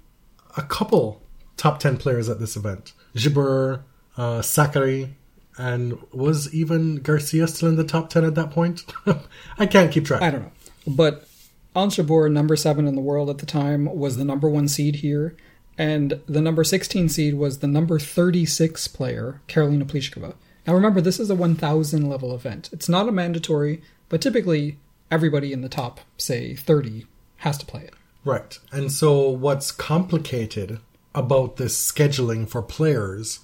[0.56, 1.22] a couple
[1.56, 2.92] top 10 players at this event.
[3.14, 3.82] Jabeur,
[4.16, 5.10] uh, Sakkari,
[5.58, 8.84] and was even Garcia still in the top 10 at that point?
[9.58, 10.22] I can't keep track.
[10.22, 10.52] I don't know.
[10.86, 11.28] But
[11.74, 14.96] Ons Jabeur, number seven in the world at the time, was the number one seed
[14.96, 15.36] here.
[15.78, 20.34] And the number 16 seed was the number 36 player, Karolina Pliskova.
[20.70, 22.70] Now remember, this is a 1,000 level event.
[22.72, 24.78] It's not a mandatory, but typically
[25.10, 27.06] everybody in the top, say, 30
[27.38, 27.94] has to play it.
[28.24, 28.56] Right.
[28.70, 30.78] And so what's complicated
[31.12, 33.40] about this scheduling for players,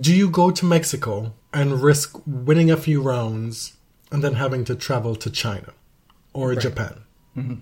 [0.00, 3.76] do you go to Mexico and risk winning a few rounds
[4.12, 5.72] and then having to travel to China
[6.32, 7.00] or Japan?
[7.36, 7.54] Mm-hmm.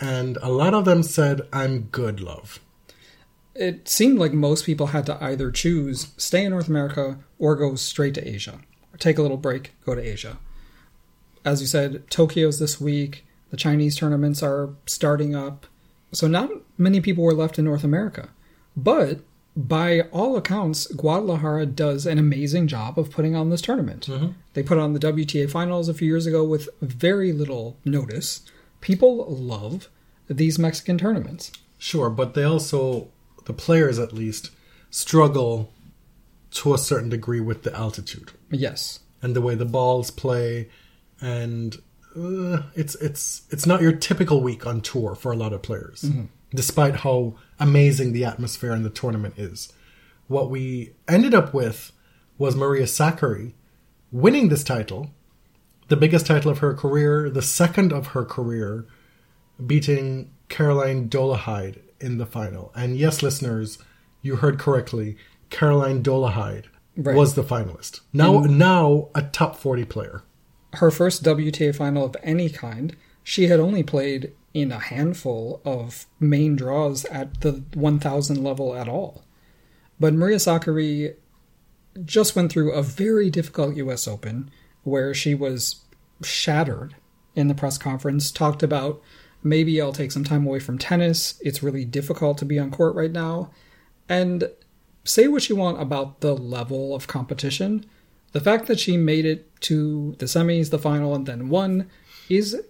[0.00, 2.58] And a lot of them said, I'm good, love.
[3.54, 7.76] It seemed like most people had to either choose stay in North America or go
[7.76, 8.60] straight to Asia.
[8.92, 10.38] Or take a little break, go to Asia.
[11.44, 13.24] As you said, Tokyo's this week.
[13.50, 15.66] The Chinese tournaments are starting up.
[16.10, 18.30] So not many people were left in North America.
[18.76, 19.20] But
[19.56, 24.06] by all accounts, Guadalajara does an amazing job of putting on this tournament.
[24.06, 24.30] Mm-hmm.
[24.54, 28.40] They put on the WTA finals a few years ago with very little notice.
[28.80, 29.88] People love
[30.28, 31.52] these Mexican tournaments.
[31.78, 33.08] Sure, but they also,
[33.46, 34.50] the players at least,
[34.90, 35.72] struggle
[36.52, 39.00] to a certain degree with the altitude Yes.
[39.22, 40.68] and the way the balls play,
[41.20, 41.76] and
[42.16, 46.08] uh, it's it's it's not your typical week on tour for a lot of players,
[46.54, 49.72] despite how amazing the atmosphere in the tournament is.
[50.28, 51.90] What we ended up with
[52.38, 53.52] was Maria Sakkari
[54.12, 55.10] winning this title,
[55.88, 58.86] the biggest title of her career, the second of her career,
[59.64, 62.70] beating Caroline Dolehide in the final.
[62.76, 63.78] And yes, listeners,
[64.22, 65.16] you heard correctly.
[65.50, 66.64] Caroline Dolehide
[66.96, 67.16] Right.
[67.16, 68.00] was the finalist.
[68.12, 70.22] Now, now a top forty player.
[70.74, 76.06] her first WTA final of any kind, she had only played in a handful of
[76.20, 79.24] main draws at the 1000 level at all.
[80.00, 81.14] But Maria Sakkari
[82.04, 84.50] just went through a very difficult US Open
[84.82, 85.76] where she was
[86.24, 86.96] shattered
[87.36, 89.00] in the press conference, talked about
[89.44, 91.38] maybe I'll take some time away from tennis.
[91.42, 93.50] It's really difficult to be on court right now.
[94.08, 94.50] And
[95.04, 97.84] say what you want about the level of competition,
[98.32, 101.88] the fact that she made it to the semis, the final, and then won
[102.28, 102.60] is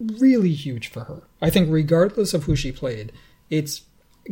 [0.00, 1.22] really huge for her.
[1.40, 3.12] I think, regardless of who she played,
[3.50, 3.82] it's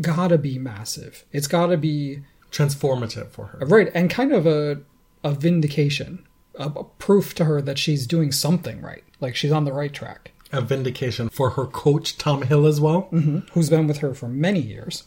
[0.01, 1.25] gotta be massive.
[1.33, 3.67] It's gotta be Transformative for her.
[3.67, 4.81] right and kind of a
[5.25, 6.27] a vindication,
[6.59, 9.93] a, a proof to her that she's doing something right, like she's on the right
[9.93, 10.33] track.
[10.53, 13.09] A vindication for her coach Tom Hill as well.
[13.53, 15.05] Who's been with her for many years?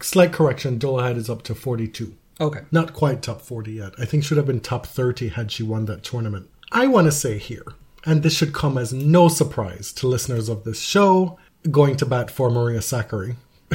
[0.00, 2.16] Slight correction: Dolehide is up to forty-two.
[2.40, 3.92] Okay, Not quite top 40 yet.
[3.98, 6.50] I think should have been top 30 had she won that tournament.
[6.70, 7.64] I want to say here,
[8.04, 11.38] and this should come as no surprise to listeners of this show,
[11.70, 13.36] going to bat for Maria Sakkari.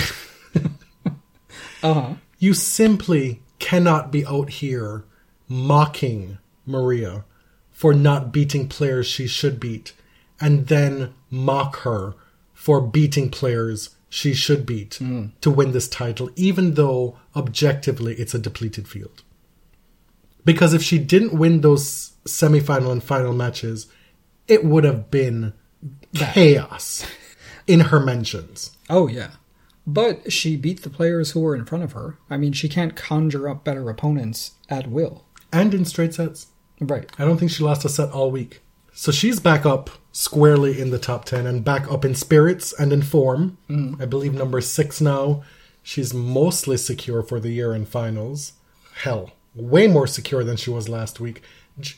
[1.83, 2.13] uh huh.
[2.37, 5.05] You simply cannot be out here
[5.47, 7.25] mocking Maria
[7.71, 9.93] for not beating players she should beat,
[10.41, 12.15] and then mock her
[12.53, 15.27] for beating players she should beat hmm.
[15.39, 19.23] to win this title, even though objectively it's a depleted field.
[20.43, 23.87] Because if she didn't win those semifinal and final matches,
[24.49, 25.53] it would have been
[26.13, 27.05] chaos
[27.67, 28.75] in her mentions.
[28.89, 29.31] Oh yeah.
[29.87, 32.17] But she beat the players who were in front of her.
[32.29, 35.25] I mean, she can't conjure up better opponents at will.
[35.53, 36.47] And in straight sets.
[36.79, 37.09] Right.
[37.17, 38.61] I don't think she lost a set all week.
[38.93, 42.91] So she's back up squarely in the top 10 and back up in spirits and
[42.91, 43.57] in form.
[43.69, 44.01] Mm.
[44.01, 45.43] I believe number six now.
[45.83, 48.53] She's mostly secure for the year in finals.
[48.93, 51.41] Hell, way more secure than she was last week.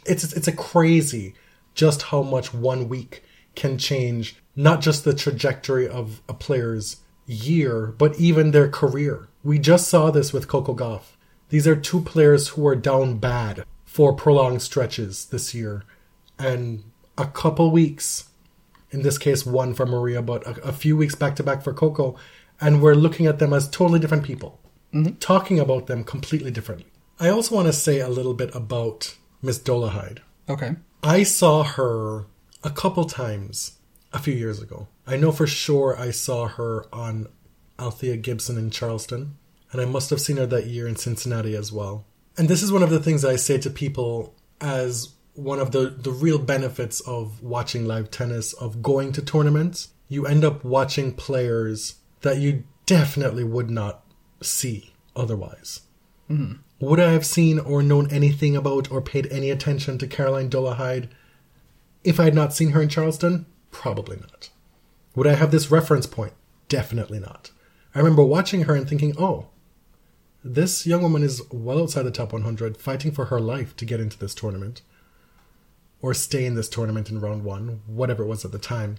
[0.05, 1.33] It's, it's a crazy
[1.73, 3.23] just how much one week
[3.55, 9.27] can change not just the trajectory of a player's year, but even their career.
[9.43, 11.15] We just saw this with Coco Gauff.
[11.49, 15.83] These are two players who are down bad for prolonged stretches this year.
[16.39, 16.83] And
[17.17, 18.29] a couple weeks
[18.93, 21.73] in this case, one for Maria, but a, a few weeks back to back for
[21.73, 22.15] Coco,
[22.61, 24.59] and we're looking at them as totally different people,
[24.93, 25.15] mm-hmm.
[25.15, 26.85] talking about them completely differently.
[27.19, 30.19] I also want to say a little bit about Miss Dolehide.
[30.47, 30.75] Okay.
[31.01, 32.27] I saw her
[32.63, 33.79] a couple times
[34.13, 34.87] a few years ago.
[35.07, 37.27] I know for sure I saw her on
[37.79, 39.37] Althea Gibson in Charleston,
[39.71, 42.05] and I must have seen her that year in Cincinnati as well.
[42.37, 45.89] And this is one of the things I say to people as one of the,
[45.89, 49.89] the real benefits of watching live tennis, of going to tournaments.
[50.07, 54.03] You end up watching players that you definitely would not
[54.41, 55.81] see otherwise.
[56.27, 56.53] Hmm.
[56.79, 61.09] Would I have seen or known anything about or paid any attention to Caroline Dolehide
[62.03, 63.45] if I had not seen her in Charleston?
[63.71, 64.49] Probably not.
[65.15, 66.33] Would I have this reference point?
[66.67, 67.51] Definitely not.
[67.95, 69.47] I remember watching her and thinking, oh,
[70.43, 74.01] this young woman is well outside the top 100, fighting for her life to get
[74.01, 74.81] into this tournament
[76.03, 78.97] or stay in this tournament in round one, whatever it was at the time.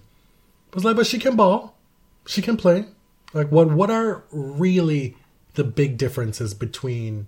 [0.73, 1.77] I was like, but she can ball,
[2.25, 2.85] she can play.
[3.31, 5.15] Like, what what are really
[5.53, 7.27] the big differences between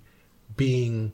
[0.58, 1.14] being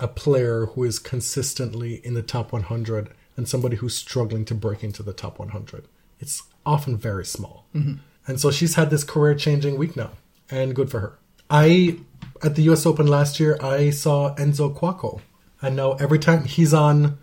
[0.00, 4.84] a player who is consistently in the top 100 and somebody who's struggling to break
[4.84, 5.88] into the top 100?
[6.20, 7.66] It's often very small.
[7.74, 7.94] Mm-hmm.
[8.26, 10.10] And so she's had this career changing week now,
[10.48, 11.18] and good for her.
[11.50, 11.98] I,
[12.44, 15.20] at the US Open last year, I saw Enzo Couacaud.
[15.60, 17.18] And now every time he's on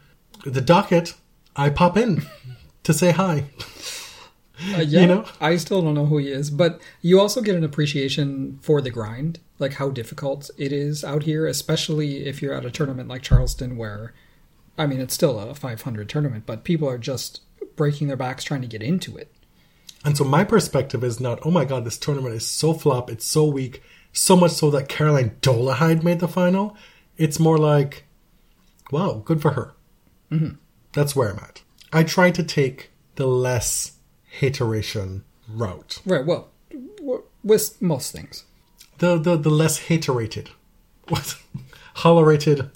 [0.45, 1.13] the docket,
[1.55, 2.23] I pop in
[2.83, 3.45] to say hi.
[4.75, 5.25] Uh, yeah, You know?
[5.39, 8.91] I still don't know who he is, but you also get an appreciation for the
[8.91, 13.23] grind, like how difficult it is out here, especially if you're at a tournament like
[13.23, 14.13] Charleston, where,
[14.77, 17.41] I mean, it's still a 500 tournament, but people are just
[17.75, 19.33] breaking their backs trying to get into it.
[20.03, 23.25] And so my perspective is not, oh my god, this tournament is so flop, it's
[23.25, 23.81] so weak,
[24.13, 26.75] so much so that Caroline Dolehide made the final.
[27.17, 28.05] It's more like,
[28.91, 29.73] wow, good for her.
[30.31, 30.55] Mm-hmm.
[30.93, 31.61] That's where I'm at.
[31.93, 33.93] I try to take the less
[34.39, 35.99] hateration route.
[36.05, 36.25] Right.
[36.25, 36.49] Well,
[37.43, 38.45] with most things.
[38.99, 40.51] The the, the less haterated.
[41.07, 41.35] What?
[41.95, 42.69] Hollerated.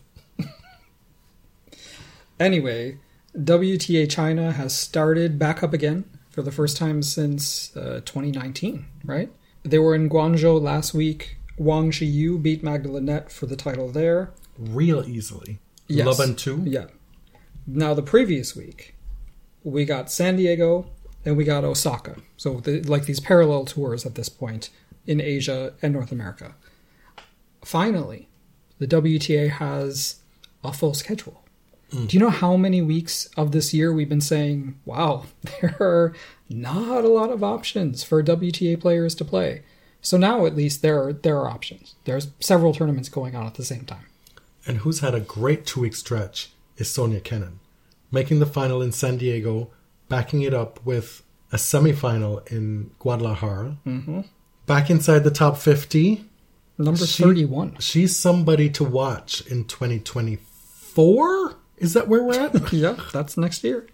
[2.40, 2.98] Anyway,
[3.38, 9.32] WTA China has started back up again for the first time since uh, 2019, right?
[9.64, 11.38] They were in Guangzhou last week.
[11.58, 14.34] Wang Xiyu beat Magda Linette for the title there.
[14.58, 15.60] Real easily.
[15.88, 16.06] Yes.
[16.06, 16.62] Love and two.
[16.66, 16.88] Yeah.
[17.68, 18.96] Now, the previous week,
[19.64, 20.88] we got San Diego
[21.24, 22.18] and we got Osaka.
[22.38, 24.70] So, the, like these parallel tours at this point
[25.08, 26.56] in Asia and North America.
[27.64, 28.28] Finally,
[28.80, 30.18] the WTA has
[30.64, 31.44] a full schedule.
[31.92, 32.08] Mm.
[32.08, 35.26] Do you know how many weeks of this year we've been saying, wow,
[35.62, 36.14] there are
[36.50, 39.64] not a lot of options for WTA players to play?
[40.02, 41.96] So now at least there are, there are options.
[42.06, 44.06] There's several tournaments going on at the same time.
[44.68, 47.60] And who's had a great two week stretch is Sofia Kenin,
[48.12, 49.70] making the final in San Diego,
[50.10, 54.22] backing it up with a semifinal in Guadalajara, mm-hmm.
[54.66, 56.26] back inside the top 50.
[56.78, 57.78] Number She- 31.
[57.80, 61.56] She's somebody to watch in 2024.
[61.78, 62.74] Is that where we're at?
[62.74, 63.88] yeah, that's next year.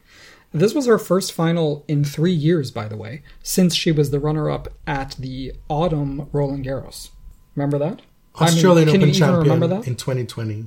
[0.53, 4.19] This was her first final in three years, by the way, since she was the
[4.19, 7.09] runner up at the autumn Roland Garros.
[7.55, 8.01] Remember that?
[8.36, 9.84] I mean, Australian Open champion remember that?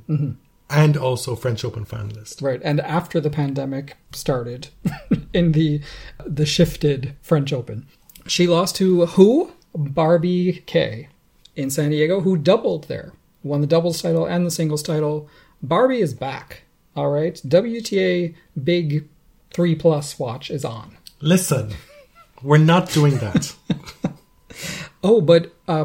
[0.08, 0.32] Mm-hmm.
[0.70, 2.42] In 2020, and also French Open finalist.
[2.42, 4.68] Right, and after the pandemic started
[5.32, 5.80] in the
[6.24, 7.86] the shifted French Open,
[8.26, 9.52] she lost to who?
[9.76, 11.08] Barbie K
[11.56, 13.12] in San Diego, who doubled there,
[13.42, 15.28] won the doubles title and the singles title.
[15.62, 16.62] Barbie is back.
[16.96, 19.08] All right, WTA Big
[19.52, 20.96] Three Plus watch is on.
[21.20, 21.74] Listen,
[22.42, 23.54] we're not doing that.
[25.04, 25.84] Oh, but uh,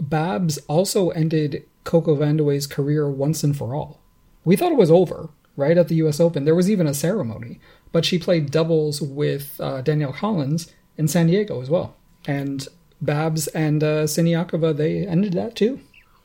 [0.00, 4.00] Babs also ended Coco Vandeweghe's career once and for all.
[4.48, 6.20] We thought it was over, right, at the U.S.
[6.20, 6.46] Open.
[6.46, 7.60] There was even a ceremony,
[7.92, 11.94] but she played doubles with uh, Danielle Collins in San Diego as well.
[12.26, 12.66] And
[13.02, 15.80] Babs and uh, Siniakova, they ended that too.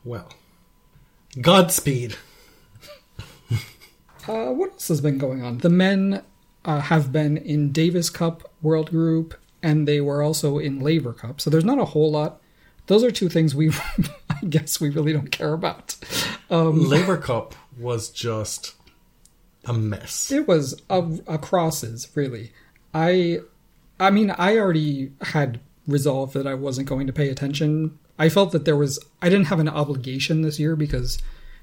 [0.06, 0.30] well,
[1.42, 2.16] Godspeed.
[4.26, 5.58] Uh, what else has been going on?
[5.58, 6.24] The men
[6.64, 11.42] uh, have been in Davis Cup World Group, and they were also in Laver Cup.
[11.42, 12.40] So there's not a whole lot.
[12.88, 13.70] Those are two things we,
[14.30, 15.98] I guess, we really don't care about.
[16.50, 18.76] Um, Laver Cup was just
[19.66, 20.32] a mess.
[20.32, 22.52] It was a, a crosses, really.
[22.94, 23.40] I,
[24.00, 27.98] I mean, I already had resolved that I wasn't going to pay attention.
[28.20, 31.18] I felt that there was, I didn't have an obligation this year because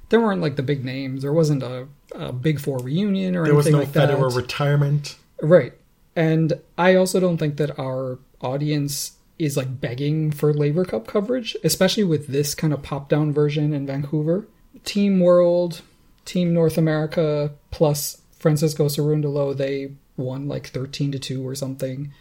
[0.08, 1.22] there weren't like the big names.
[1.22, 3.44] There wasn't a, a Big Four reunion or anything.
[3.44, 4.10] There was anything no like that.
[4.10, 5.16] Federer retirement.
[5.40, 5.72] Right.
[6.16, 11.56] And I also don't think that our audience is like begging for Laver Cup coverage,
[11.64, 14.46] especially with this kind of pop down version in Vancouver.
[14.84, 15.82] Team World,
[16.24, 22.12] Team North America, plus Francisco Cerundolo, they won like 13 to 2 or something.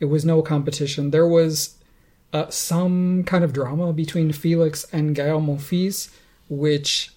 [0.00, 1.10] It was no competition.
[1.10, 1.76] There was
[2.32, 6.10] uh, some kind of drama between Felix and Gael Monfils,
[6.48, 7.10] which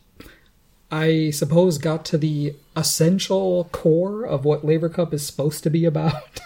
[0.92, 5.86] I suppose got to the essential core of what Laver Cup is supposed to be
[5.86, 6.40] about.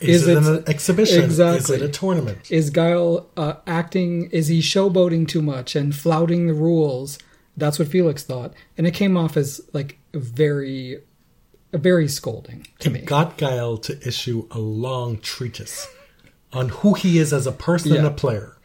[0.00, 1.24] Is, it it- an exhibition?
[1.24, 1.76] Exactly.
[1.76, 2.50] Is it a tournament?
[2.50, 4.28] is Gael uh, acting?
[4.30, 7.18] Is he showboating too much and flouting the rules?
[7.56, 10.98] That's what Felix thought, and it came off as like very,
[11.72, 13.00] very scolding to me.
[13.00, 15.86] Got Gael to issue a long treatise
[16.52, 18.56] on who he is as a person and a player.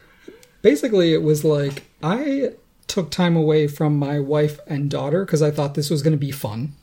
[0.62, 2.52] Basically, it was like I
[2.88, 6.18] took time away from my wife and daughter because I thought this was going to
[6.18, 6.74] be fun,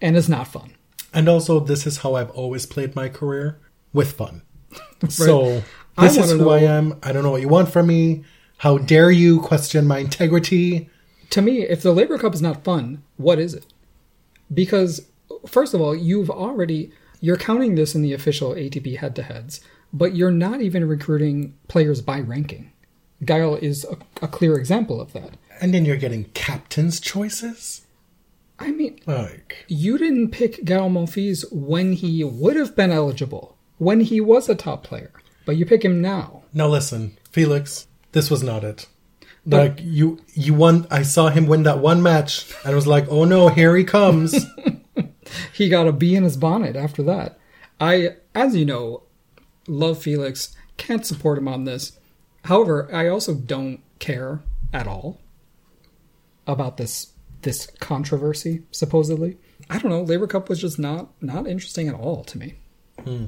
[0.00, 0.74] and it's not fun.
[1.12, 3.58] And also, this is how I've always played my career
[3.92, 4.42] with fun.
[5.08, 5.62] So,
[5.96, 6.98] this is who I am.
[7.04, 8.24] I don't know what you want from me.
[8.56, 10.90] How dare you question my integrity?
[11.30, 13.66] To me, if the Laver Cup is not fun, what is it?
[14.52, 15.06] Because
[15.46, 19.60] first of all, you've already you're counting this in the official ATP head-to-heads,
[19.92, 22.72] but you're not even recruiting players by ranking.
[23.24, 25.36] Gael is a, a clear example of that.
[25.60, 27.84] And then you're getting captain's choices?
[28.60, 34.00] I mean, Like, you didn't pick Gael Monfils when he would have been eligible, when
[34.00, 35.12] he was a top player,
[35.44, 36.42] but you pick him now.
[36.52, 38.86] now listen, Felix, this was not it.
[39.56, 40.86] Like you, you won.
[40.90, 43.84] I saw him win that one match, and I was like, "Oh no, here he
[43.84, 44.34] comes!"
[45.54, 47.38] he got a bee in his bonnet after that.
[47.80, 49.04] I, as you know,
[49.66, 51.98] love Felix, can't support him on this.
[52.44, 54.40] However, I also don't care
[54.72, 55.20] at all
[56.46, 59.36] about this this controversy supposedly.
[59.70, 62.54] I don't know, Laver Cup was just not not interesting at all to me.
[63.04, 63.26] Hmm.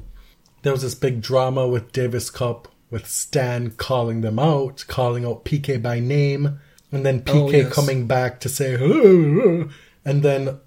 [0.63, 5.43] there was this big drama with Davis Cup, with Stan calling them out, calling out
[5.45, 6.59] PK by name,
[6.91, 7.73] and then PK Oh, yes.
[7.73, 9.69] coming back to say, "Oh,"
[10.05, 10.59] and then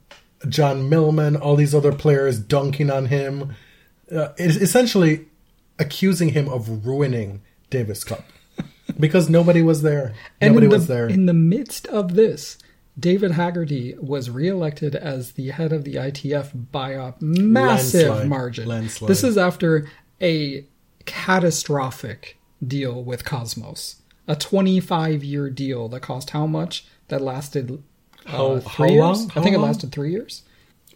[0.48, 3.54] John Millman, all these other players dunking on him,
[4.10, 5.26] uh, essentially
[5.78, 8.24] accusing him of ruining Davis Cup
[9.00, 10.14] because nobody was there.
[10.40, 11.08] And Nobody the, was there.
[11.08, 12.58] In the midst of this,
[12.98, 18.28] David Haggerty was reelected as the head of the ITF by a massive Landslide.
[18.28, 18.68] margin.
[18.68, 19.08] Landslide.
[19.10, 19.88] This is after
[20.22, 20.64] a
[21.04, 23.96] catastrophic deal with Kosmos,
[24.26, 26.86] a 25 year deal that cost how much?
[27.08, 27.70] That lasted
[28.26, 29.00] uh, How- three how years.
[29.00, 29.30] long?
[29.36, 29.64] I think long?
[29.64, 30.42] it lasted three years.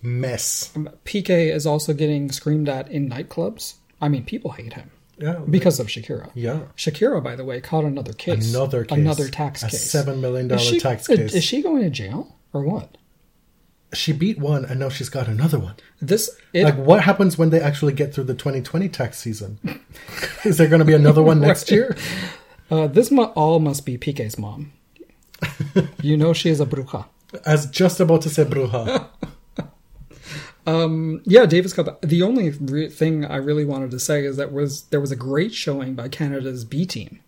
[0.01, 0.73] Mess.
[1.05, 3.75] PK is also getting screamed at in nightclubs.
[4.01, 5.41] I mean, people hate him Yeah.
[5.51, 6.31] because of Shakira.
[6.35, 6.61] yeah.
[6.77, 8.49] Shakira, by the way, caught another case.
[8.55, 8.99] Another case.
[8.99, 9.93] Another tax a case.
[9.93, 11.35] $7 million she, tax case.
[11.35, 12.97] Is she going to jail or what?
[13.95, 15.77] She beat one, and now she's got another one.
[16.01, 19.59] This it, like what happens when they actually get through the 2020 tax season
[20.45, 21.97] is there going to be another one next year
[22.71, 24.73] uh, this mu- all must be PK's mom.
[26.03, 27.07] you know she is a bruja.
[27.47, 29.09] I was just about to say bruja
[31.25, 32.01] Yeah, Davis Cup.
[32.03, 35.17] The only re- thing I really wanted to say is that was there was a
[35.17, 37.21] great showing by Canada's B team.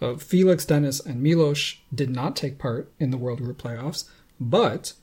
[0.00, 4.08] Uh, Felix Denis and Milos did not take part in the World Group playoffs,
[4.40, 4.94] but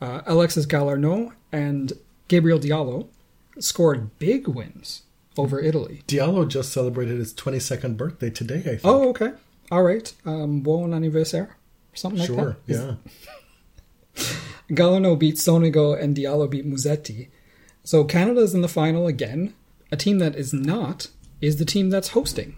[0.00, 1.92] uh, Alexis Galarneau and
[2.28, 3.08] Gabriel Diallo
[3.58, 5.02] scored big wins
[5.36, 6.02] over Italy.
[6.06, 9.32] diallo just celebrated his 22nd birthday today i think Oh, okay.
[9.70, 10.12] All right.
[10.26, 11.56] Um, bon anniversaire.
[11.94, 12.34] Something like that.
[12.34, 12.94] sure yeah
[14.70, 17.28] Galarneau beat Sonego and Diallo beat Musetti.
[17.84, 19.54] So Canada's in the final again.
[19.92, 21.08] A team that is not
[21.40, 22.56] is the team that's hosting.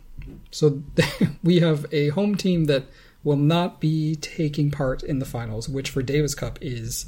[0.50, 0.82] So
[1.42, 2.84] we have a home team that
[3.24, 7.06] will not be taking part in the finals, which for Davis Cup is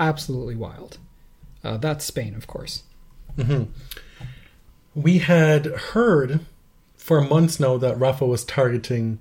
[0.00, 0.98] absolutely wild.
[1.62, 2.82] Uh, that's Spain, of course.
[4.94, 6.40] we had heard
[6.96, 9.18] for months now that rafa was targeting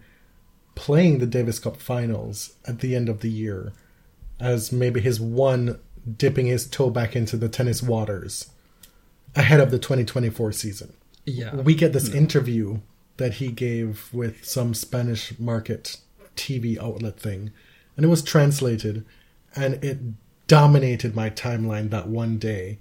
[0.75, 3.71] playing the davis cup finals at the end of the year
[4.39, 5.79] as maybe his one
[6.17, 8.49] dipping his toe back into the tennis waters
[9.35, 10.93] ahead of the 2024 season
[11.25, 11.55] Yeah.
[11.55, 12.79] we get this interview
[13.17, 15.97] that he gave with some Spanish market
[16.35, 17.51] TV outlet thing,
[17.97, 19.05] and it was translated,
[19.55, 19.99] and it
[20.49, 22.79] dominated my timeline that one day.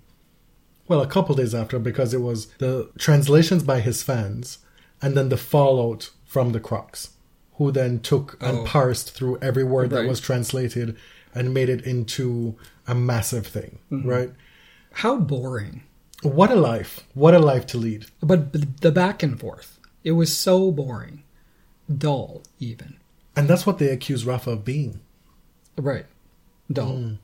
[0.88, 4.58] Well, a couple days after, because it was the translations by his fans,
[5.02, 7.10] and then the fallout from the Crocs,
[7.58, 8.64] who then took and Oh.
[8.64, 10.96] parsed through every word that was translated
[11.34, 12.56] and made it into
[12.86, 14.08] a massive thing, mm-hmm.
[14.08, 14.32] right?
[14.92, 15.82] How boring.
[16.22, 17.04] What a life!
[17.12, 18.06] What a life to lead.
[18.20, 19.78] But the back and forth.
[20.04, 21.22] It was so boring.
[21.94, 22.96] Dull, even.
[23.36, 25.00] And that's what they accuse Rafa of being.
[25.76, 26.06] Right.
[26.72, 26.92] Dull.
[26.92, 27.18] Mm.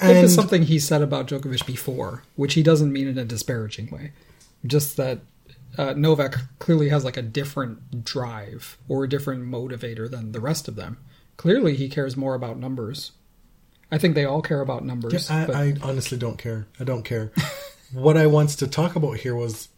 [0.00, 3.24] And This is something he said about Djokovic before, which he doesn't mean in a
[3.24, 4.12] disparaging way.
[4.66, 5.20] Just that
[5.78, 10.68] uh, Novak clearly has like a different drive or a different motivator than the rest
[10.68, 10.98] of them.
[11.36, 13.12] Clearly, he cares more about numbers
[13.94, 15.30] I think they all care about numbers.
[15.30, 16.66] I, but I honestly don't care.
[16.80, 17.30] I don't care.
[17.92, 19.68] what I wanted to talk about here was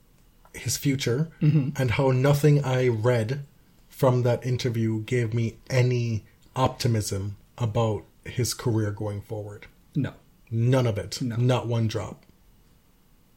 [0.54, 1.80] his future Mm-hmm.
[1.80, 3.44] and how nothing I read
[3.88, 6.24] from that interview gave me any
[6.54, 9.66] optimism about his career going forward.
[9.94, 10.14] no.
[10.48, 11.20] None of it.
[11.20, 11.34] No.
[11.36, 12.24] Not one drop.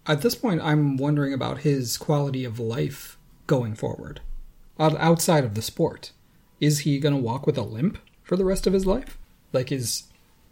[0.06, 3.18] At this point, I'm wondering about his quality of life
[3.48, 4.22] going forward,
[4.80, 6.12] outside of the sport.
[6.60, 9.18] Is he going to walk with a limp for the rest of his life?
[9.54, 10.04] Like, is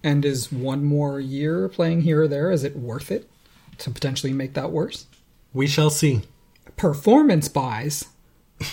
[0.03, 2.51] and is one more year playing here or there?
[2.51, 3.29] Is it worth it
[3.79, 5.05] to potentially make that worse?
[5.53, 6.21] We shall see.
[6.75, 8.05] Performance byes.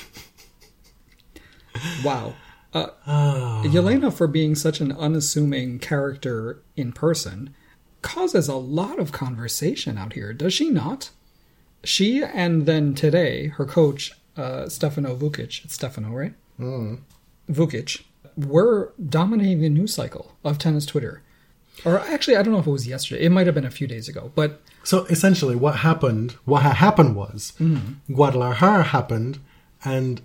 [2.04, 2.34] wow.
[2.74, 2.88] Uh,
[3.64, 7.54] Yelena, for being such an unassuming character in person,
[8.02, 11.10] causes a lot of conversation out here, does she not?
[11.84, 16.34] She and then today, her coach, uh, Stefano Vukov, it's Stefano, right?
[16.58, 16.98] Mm.
[17.50, 18.02] Vukov,
[18.36, 21.22] were dominating the news cycle of tennis Twitter.
[21.84, 23.22] Or actually, I don't know if it was yesterday.
[23.24, 24.32] It might have been a few days ago.
[24.34, 26.32] But So essentially, what happened?
[26.44, 28.14] What ha- happened was Mm-hmm.
[28.14, 29.38] Guadalajara happened,
[29.84, 30.20] and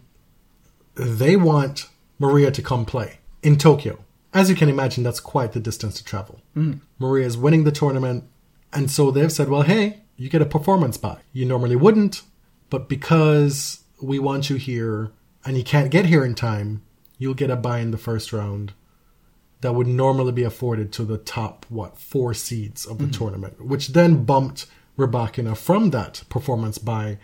[0.95, 1.87] they want
[2.19, 3.99] Maria to come play in Tokyo.
[4.33, 6.41] As you can imagine, that's quite the distance to travel.
[6.55, 6.79] Mm-hmm.
[6.99, 8.25] Maria is winning the tournament,
[8.71, 11.21] and so they've said, "Well, hey, you get a performance bye.
[11.33, 12.21] You normally wouldn't,
[12.69, 15.11] but because we want you here,
[15.43, 16.83] and you can't get here in time,
[17.17, 18.73] you'll get a bye in the first round."
[19.61, 23.89] that would normally be afforded to the top what four seeds of the tournament, which
[23.89, 24.65] then bumped
[24.97, 27.17] Rybakina from that performance bye,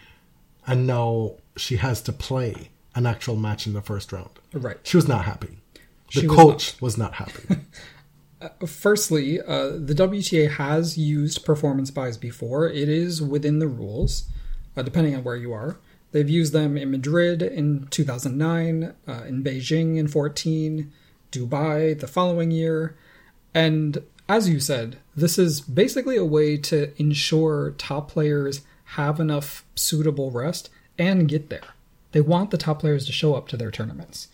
[0.68, 4.30] and now she has to play an actual match in the first round.
[4.54, 4.78] right.
[4.84, 5.58] She was not happy.
[6.14, 7.58] The She was coach was not happy.
[8.68, 12.70] Firstly, uh, the WTA has used performance byes before.
[12.70, 14.30] It is within the rules,
[14.78, 15.78] uh, depending on where you are.
[16.12, 20.92] They've used them in Madrid in 2009, uh, in Beijing in 14,
[21.32, 22.96] Dubai the following year.
[23.54, 29.66] And as you said, this is basically a way to ensure top players have enough
[29.76, 31.75] suitable rest and get there.
[32.16, 34.30] They want the top players to show up to their tournaments.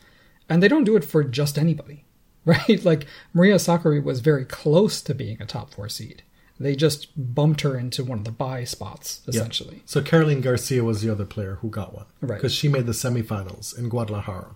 [0.47, 2.05] And they don't do it for just anybody,
[2.45, 2.85] right?
[2.85, 6.21] Like Maria Sakkari was very close to being a top four seed.
[6.59, 9.77] They just bumped her into one of the bye spots, essentially.
[9.77, 9.81] Yeah.
[9.87, 12.35] so Caroline Garcia was the other player who got one Right.
[12.35, 14.53] because she made the semifinals in Guadalajara.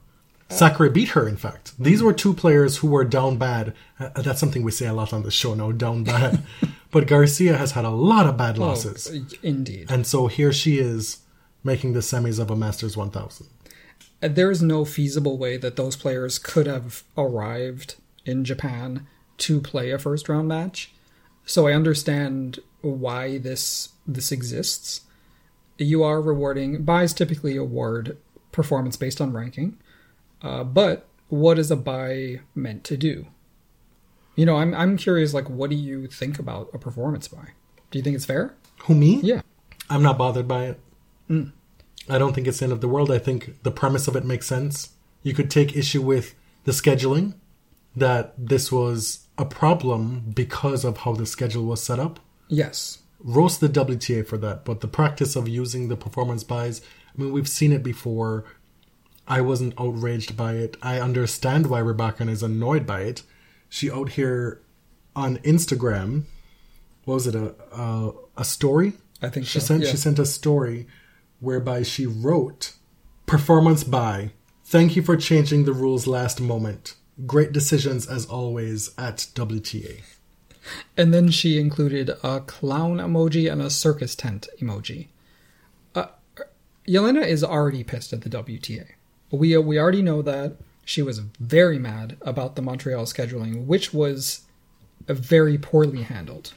[0.49, 1.73] Sakkari beat her, in fact.
[1.79, 3.73] These were two players who were down bad.
[3.99, 6.43] Uh, that's something we say a lot on the show now, down bad.
[6.91, 9.09] but Garcia has had a lot of bad losses.
[9.11, 9.87] Oh, indeed.
[9.89, 11.24] And so here she is
[11.65, 13.47] making the semis of a Masters 1000.
[14.21, 17.95] there is no feasible way that those players could have arrived
[18.25, 19.05] in Japan
[19.37, 20.93] to play a first round match.
[21.45, 25.01] So I understand why this this exists.
[25.77, 28.17] You are rewarding byes typically award
[28.51, 29.77] performance based on ranking,
[30.41, 33.27] uh, but what is a bye meant to do?
[34.35, 35.33] You know, I'm I'm curious.
[35.33, 37.49] Like, what do you think about a performance bye?
[37.91, 38.55] Do you think it's fair?
[38.83, 39.19] Who, me?
[39.21, 39.41] Yeah.
[39.89, 40.79] I'm not bothered by it.
[41.29, 41.51] Mm.
[42.09, 43.11] I don't think it's the end of the world.
[43.11, 44.89] I think the premise of it makes sense.
[45.23, 47.35] You could take issue with the scheduling,
[47.95, 52.19] that this was a problem because of how the schedule was set up.
[52.47, 52.99] Yes.
[53.19, 56.81] Roast the WTA for that, but the practice of using the performance byes,
[57.15, 58.45] I mean, we've seen it before.
[59.27, 60.77] I wasn't outraged by it.
[60.81, 63.23] I understand why Rybakina is annoyed by it.
[63.69, 64.61] She out here
[65.15, 66.25] on Instagram,
[67.05, 68.93] what was it, a, a, a story?
[69.21, 69.91] I think she so, sent yeah.
[69.91, 70.87] she sent a story
[71.39, 72.73] whereby she wrote
[73.25, 74.31] performance bye
[74.63, 80.01] thank you for changing the rules last moment great decisions as always at wta
[80.97, 85.07] And then she included a clown emoji and a circus tent emoji.
[85.93, 86.07] Uh,
[86.87, 88.87] Yelena is already pissed at the WTA.
[89.31, 94.41] We we already know that she was very mad about the Montreal scheduling, which was
[95.07, 96.53] very poorly handled.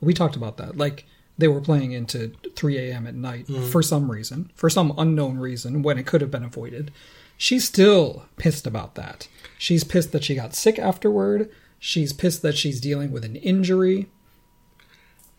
[0.00, 0.76] We talked about that.
[0.76, 1.04] Like
[1.36, 3.06] they were playing into 3 a.m.
[3.06, 3.68] at night mm.
[3.70, 6.92] for some reason, for some unknown reason, when it could have been avoided.
[7.36, 9.26] She's still pissed about that.
[9.58, 11.50] She's pissed that she got sick afterward.
[11.78, 14.08] She's pissed that she's dealing with an injury.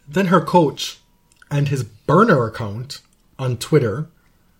[0.07, 0.99] then her coach
[1.49, 3.01] and his burner account
[3.39, 4.07] on twitter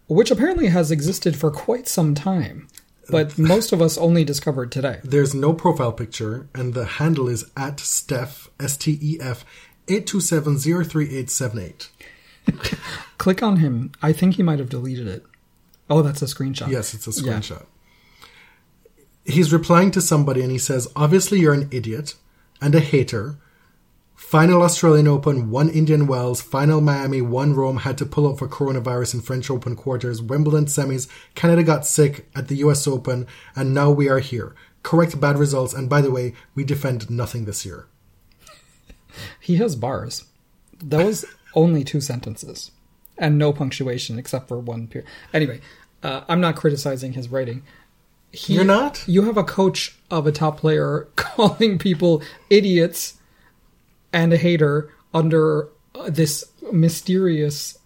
[0.07, 2.67] which apparently has existed for quite some time,
[3.09, 4.99] but most of us only discovered today.
[5.03, 9.45] there's no profile picture and the handle is at steph s-t-e-f
[9.87, 11.89] 827-03878
[13.17, 13.91] Click on him.
[14.01, 15.25] I think he might have deleted it.
[15.89, 16.69] Oh, that's a screenshot.
[16.69, 17.39] Yes, it's a Yeah.
[17.39, 17.65] screenshot.
[19.23, 22.15] He's replying to somebody and he says, Obviously, you're an idiot
[22.61, 23.37] and a hater.
[24.13, 28.47] Final Australian Open, one Indian Wells, final Miami, one Rome, had to pull out for
[28.47, 33.73] coronavirus in French Open quarters, Wimbledon semis, Canada got sick at the US Open, and
[33.73, 34.55] now we are here.
[34.83, 35.73] correct bad results.
[35.73, 37.87] And by the way, we defend nothing this year.
[39.39, 40.25] He has bars.
[40.83, 42.71] That was only two sentences
[43.17, 45.09] and no punctuation except for one period.
[45.33, 45.61] Anyway,
[46.03, 47.63] uh, I'm not criticizing his writing.
[48.31, 49.03] He, You're not?
[49.07, 53.15] You have a coach of a top player calling people idiots
[54.11, 57.77] and a hater under uh, this mysterious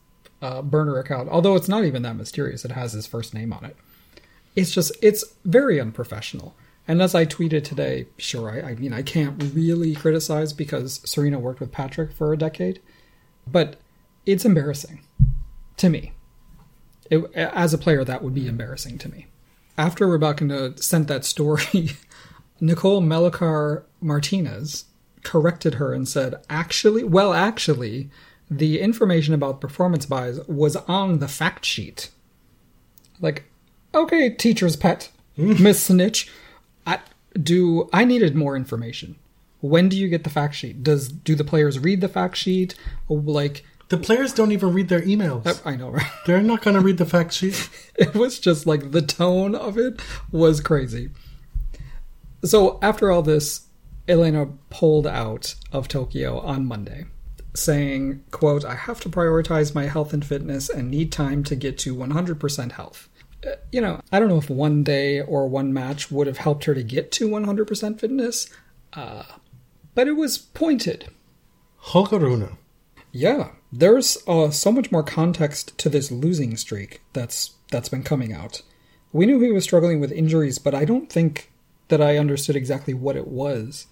[0.42, 1.30] uh, burner account.
[1.30, 3.76] Although it's not even that mysterious, it has his first name on it.
[4.56, 6.56] It's just, it's very unprofessional.
[6.90, 11.38] And as I tweeted today, sure, I, I mean, I can't really criticize because Serena
[11.38, 12.82] worked with Patrick for a decade,
[13.46, 13.76] but
[14.26, 15.02] it's embarrassing
[15.78, 16.14] to me.
[17.12, 19.28] It, as a player, that would be embarrassing to me.
[19.78, 21.92] After Rybakina sent that story,
[22.60, 24.86] Nicole Melichar Martinez
[25.22, 28.10] corrected her and said, actually, well, actually,
[28.50, 32.10] the information about performance byes was on the fact sheet.
[33.22, 33.44] Like,
[33.94, 36.32] okay, teacher's pet, Miss Snitch.
[37.36, 39.16] I, do I needed more information?
[39.62, 40.84] When do you get the fact sheet?
[40.84, 42.76] Does do the players read the fact sheet?
[43.10, 45.62] Like, The players don't even read their emails.
[45.66, 46.10] I know, right?
[46.26, 47.70] They're not going to read the fact sheet.
[47.96, 50.02] it was just like the tone of it
[50.32, 51.10] was crazy.
[52.44, 53.68] So after all this,
[54.08, 57.06] Elena pulled out of Tokyo on Monday,
[57.54, 61.78] saying, quote, I have to prioritize my health and fitness and need time to get
[61.80, 63.10] to 100% health.
[63.46, 66.66] Uh, You know, I don't know if one day or one match would have helped
[66.66, 68.50] her to get to 100% fitness,
[68.94, 69.24] uh,
[69.96, 71.08] but it was pointed.
[71.78, 72.58] Holger Rune.
[73.12, 78.34] Yeah, there's uh, so much more context to this losing streak that's that's been coming
[78.34, 78.62] out.
[79.12, 81.52] We knew he was struggling with injuries, but I don't think
[81.88, 83.88] that I understood exactly what it was.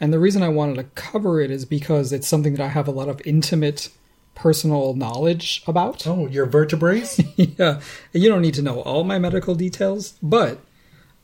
[0.00, 2.86] And the reason I wanted to cover it is because it's something that I have
[2.86, 3.88] a lot of intimate
[4.38, 6.06] personal knowledge about.
[6.06, 7.04] Oh, your vertebrae?
[7.36, 7.80] yeah,
[8.12, 10.60] you don't need to know all my medical details, but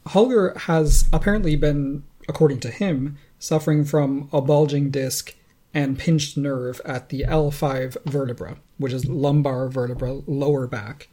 [0.08, 5.34] Holger has apparently been, according to him, suffering from a bulging disc
[5.72, 11.08] and pinched nerve at the L5 vertebra, which is lumbar vertebra, lower back.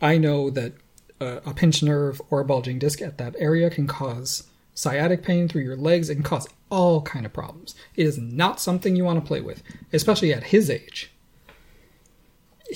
[0.00, 0.74] I know that
[1.20, 4.44] uh, a pinched nerve or a bulging disc at that area can cause
[4.74, 6.08] sciatic pain through your legs.
[6.08, 7.74] Can cause all kind of problems.
[7.96, 9.62] It is not something you want to play with,
[9.92, 11.10] especially at his age.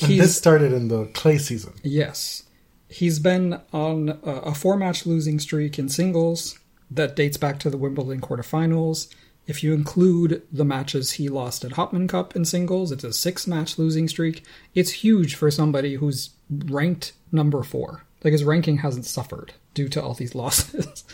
[0.02, 1.72] and this started in the clay season.
[1.82, 2.44] Yes.
[2.88, 6.58] He's been on a, a four match losing streak in singles
[6.90, 9.12] that dates back to the Wimbledon quarterfinals.
[9.46, 13.46] If you include the matches he lost at Hopman Cup in singles, it's a six
[13.46, 14.44] match losing streak.
[14.74, 18.04] It's huge for somebody who's ranked number four.
[18.22, 21.04] Like his ranking hasn't suffered due to all these losses.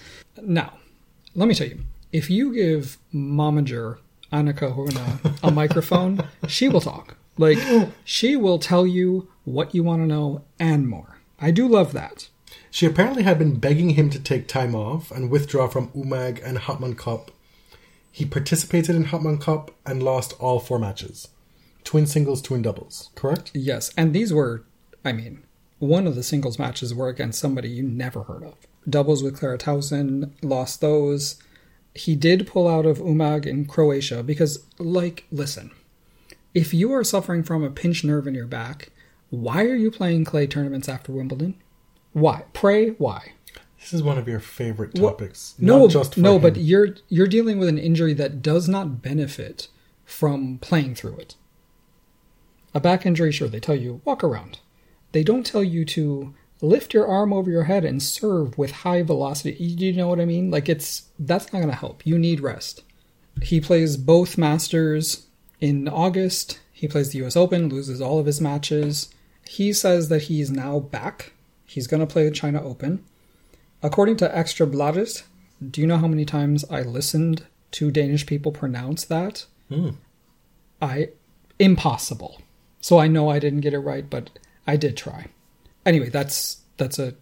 [0.40, 0.78] Now,
[1.34, 1.80] let me tell you
[2.12, 3.98] if you give Momager
[4.32, 7.16] Annika Horna a microphone, she will talk.
[7.38, 7.58] Like,
[8.04, 11.18] she will tell you what you want to know and more.
[11.40, 12.28] I do love that.
[12.70, 16.58] She apparently had been begging him to take time off and withdraw from Umag and
[16.58, 17.30] Hopman Cup.
[18.10, 21.28] He participated in Hopman Cup and lost all four matches.
[21.84, 23.50] Twin singles, twin doubles, correct?
[23.54, 24.64] Yes, and these were,
[25.04, 25.44] I mean,
[25.78, 28.54] one of the singles matches were against somebody you never heard of.
[28.88, 31.36] Doubles with Clara Tauson, lost those.
[31.94, 35.70] He did pull out of Umag in Croatia because, like, listen,
[36.54, 38.90] if you are suffering from a pinched nerve in your back,
[39.30, 41.54] why are you playing clay tournaments after Wimbledon?
[42.12, 42.44] Why?
[42.52, 43.32] Pray, why?
[43.78, 45.54] This is one of your favorite Well, topics.
[45.58, 46.42] no, just no, him.
[46.42, 49.68] but you're you're dealing with an injury that does not benefit
[50.04, 51.34] from playing through it.
[52.74, 54.60] A back injury, sure, they tell you walk around.
[55.12, 56.32] They don't tell you to
[56.62, 59.56] lift your arm over your head and serve with high velocity.
[59.58, 60.50] You you know what I mean?
[60.50, 62.06] Like it's that's not going to help.
[62.06, 62.82] You need rest.
[63.42, 65.26] He plays both Masters
[65.60, 66.60] in August.
[66.72, 69.12] He plays the US Open, loses all of his matches.
[69.46, 71.32] He says that he's now back.
[71.66, 73.04] He's going to play the China Open.
[73.82, 75.24] According to Ekstra Bladet,
[75.68, 79.46] do you know how many times I listened to Danish people pronounce that?
[79.68, 79.90] Hmm.
[80.80, 81.08] I
[81.58, 82.40] impossible.
[82.80, 84.30] So I know I didn't get it right, but
[84.66, 85.28] I did try.
[85.84, 87.14] Anyway, that's that's a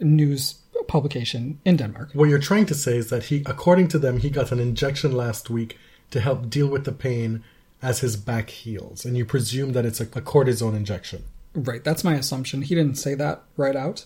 [0.00, 0.56] news
[0.88, 2.10] publication in Denmark.
[2.12, 5.12] What you're trying to say is that he, according to them, he got an injection
[5.12, 5.78] last week
[6.10, 7.42] to help deal with the pain
[7.82, 11.24] as his back heals, and you presume that it's a, a cortisone injection.
[11.54, 12.62] Right, that's my assumption.
[12.62, 14.04] He didn't say that right out.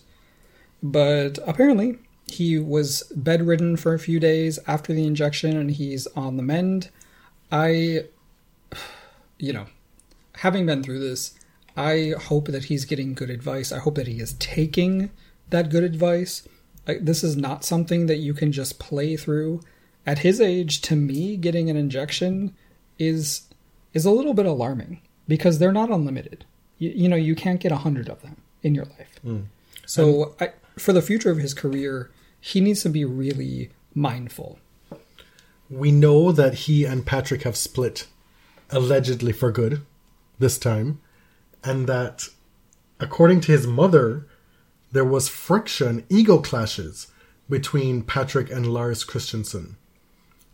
[0.81, 6.37] But apparently, he was bedridden for a few days after the injection and he's on
[6.37, 6.89] the mend.
[7.51, 8.05] I,
[9.37, 9.65] you know,
[10.35, 11.33] having been through this,
[11.75, 13.71] I hope that he's getting good advice.
[13.71, 15.11] I hope that he is taking
[15.49, 16.47] that good advice.
[16.87, 19.61] I, this is not something that you can just play through.
[20.05, 22.55] At his age, to me, getting an injection
[22.97, 23.43] is
[23.93, 26.45] is a little bit alarming because they're not unlimited.
[26.77, 29.19] You, you know, you can't get a hundred of them in your life.
[29.21, 29.41] Hmm.
[29.85, 32.09] So, I, for the future of his career,
[32.39, 34.59] he needs to be really mindful.
[35.69, 38.07] We know that he and Patrick have split,
[38.69, 39.85] allegedly for good,
[40.39, 40.99] this time,
[41.63, 42.29] and that,
[42.99, 44.27] according to his mother,
[44.91, 47.07] there was friction, ego clashes
[47.49, 49.77] between Patrick and Lars Christensen.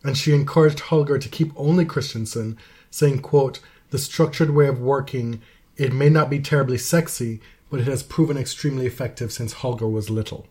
[0.04, 2.56] And she encouraged Holger to keep only Christensen,
[2.90, 5.40] saying, quote, the structured way of working,
[5.76, 7.40] it may not be terribly sexy,
[7.70, 10.46] but it has proven extremely effective since Holger was little.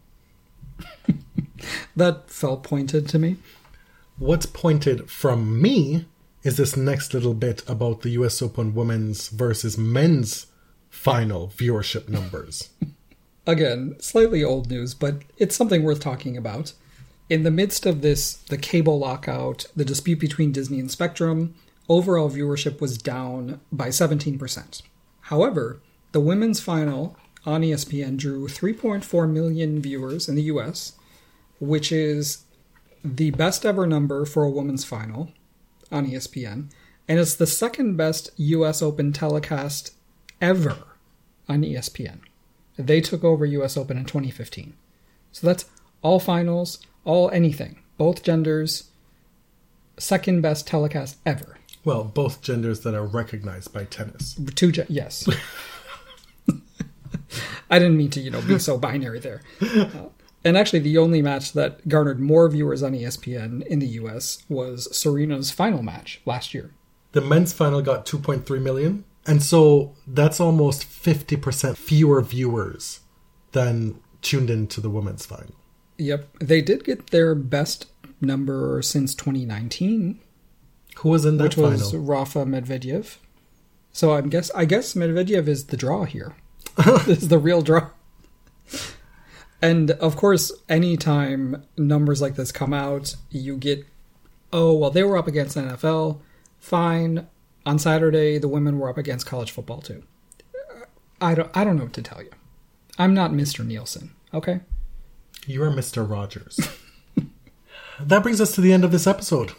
[1.95, 3.37] That felt pointed to me.
[4.19, 6.05] What's pointed from me
[6.47, 10.47] is this next little bit about the US Open women's versus men's
[10.89, 12.69] final viewership numbers.
[13.45, 16.71] Again, slightly old news, but it's something worth talking about.
[17.29, 21.53] In the midst of this, the cable lockout, the dispute between Disney and Spectrum,
[21.89, 24.81] overall viewership was down by 17%.
[25.23, 25.81] However,
[26.13, 30.93] the women's final on ESPN drew 3.4 million viewers in the US,
[31.59, 32.45] which is
[33.03, 35.29] the best ever number for a women's final
[35.91, 36.69] on ESPN,
[37.07, 39.93] and it's the second best US Open telecast
[40.41, 40.77] ever
[41.47, 42.19] on ESPN.
[42.77, 44.73] They took over US Open in 2015.
[45.31, 45.65] So that's
[46.01, 48.89] all finals, all anything, both genders,
[49.97, 51.57] second best telecast ever.
[51.85, 54.39] well, both genders that are recognized by tennis.
[54.55, 55.27] Two, ge- yes.
[57.69, 59.41] I didn't mean to, you know, be so binary there.
[59.61, 59.87] Uh,
[60.43, 64.87] and actually, the only match that garnered more viewers on ESPN in the US was
[64.95, 66.71] Serena's final match last year.
[67.13, 72.99] The men's final got 2.3 million, and so that's almost 50% fewer viewers
[73.53, 75.55] than tuned into the women's final.
[75.97, 77.87] Yep, they did get their best
[78.21, 80.19] number since 2019,
[80.97, 81.71] Who was in that which final?
[81.71, 83.17] was Rafa Medvedev.
[83.91, 86.35] So I guess I guess Medvedev is the draw here.
[87.05, 87.89] this is the real draw.
[89.61, 93.85] And of course, anytime numbers like this come out, you get,
[94.53, 96.19] oh well, they were up against NFL.
[96.59, 97.27] Fine.
[97.65, 100.03] On Saturday, the women were up against college football too.
[101.19, 101.49] I don't.
[101.53, 102.29] I don't know what to tell you.
[102.97, 103.65] I'm not Mr.
[103.65, 104.11] Nielsen.
[104.33, 104.61] Okay.
[105.45, 106.09] You are Mr.
[106.09, 106.59] Rogers.
[107.99, 109.53] that brings us to the end of this episode.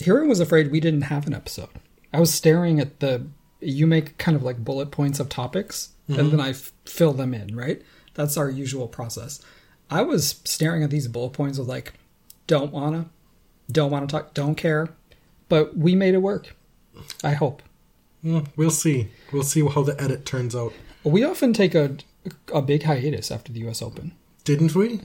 [0.00, 1.70] Hearing was afraid we didn't have an episode.
[2.12, 3.26] I was staring at the.
[3.60, 6.30] You make kind of like bullet points of topics, and mm-hmm.
[6.30, 7.56] then I f- fill them in.
[7.56, 7.82] Right.
[8.14, 9.40] That's our usual process.
[9.90, 11.92] I was staring at these bullet points of like,
[12.46, 13.06] don't wanna,
[13.70, 14.88] don't wanna talk, don't care,
[15.48, 16.56] but we made it work.
[17.22, 17.62] I hope.
[18.24, 19.10] Mm, we'll see.
[19.32, 20.72] We'll see how the edit turns out.
[21.02, 21.96] We often take a
[22.52, 23.82] a big hiatus after the U.S.
[23.82, 24.12] Open.
[24.44, 25.00] Didn't we?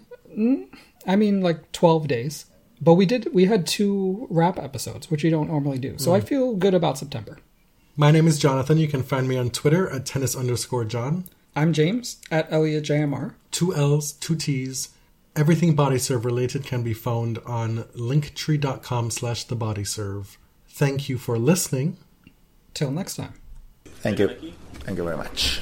[1.05, 2.45] I mean, like twelve days,
[2.80, 3.34] but we did.
[3.34, 5.97] We had two wrap episodes, which we don't normally do.
[5.97, 7.39] So I feel good about September.
[7.97, 8.78] My name is Jonathan.
[8.78, 11.26] You can find me on Twitter at tennis underscore John.
[11.56, 13.34] I'm James at Elliot JMR.
[13.52, 14.89] Two L's, two T's.
[15.36, 20.38] Everything body serve related can be found on linktree.com slash the body serve.
[20.68, 21.97] Thank you for listening.
[22.74, 23.34] Till next time.
[23.86, 24.30] Thank you.
[24.86, 25.62] Thank you very much.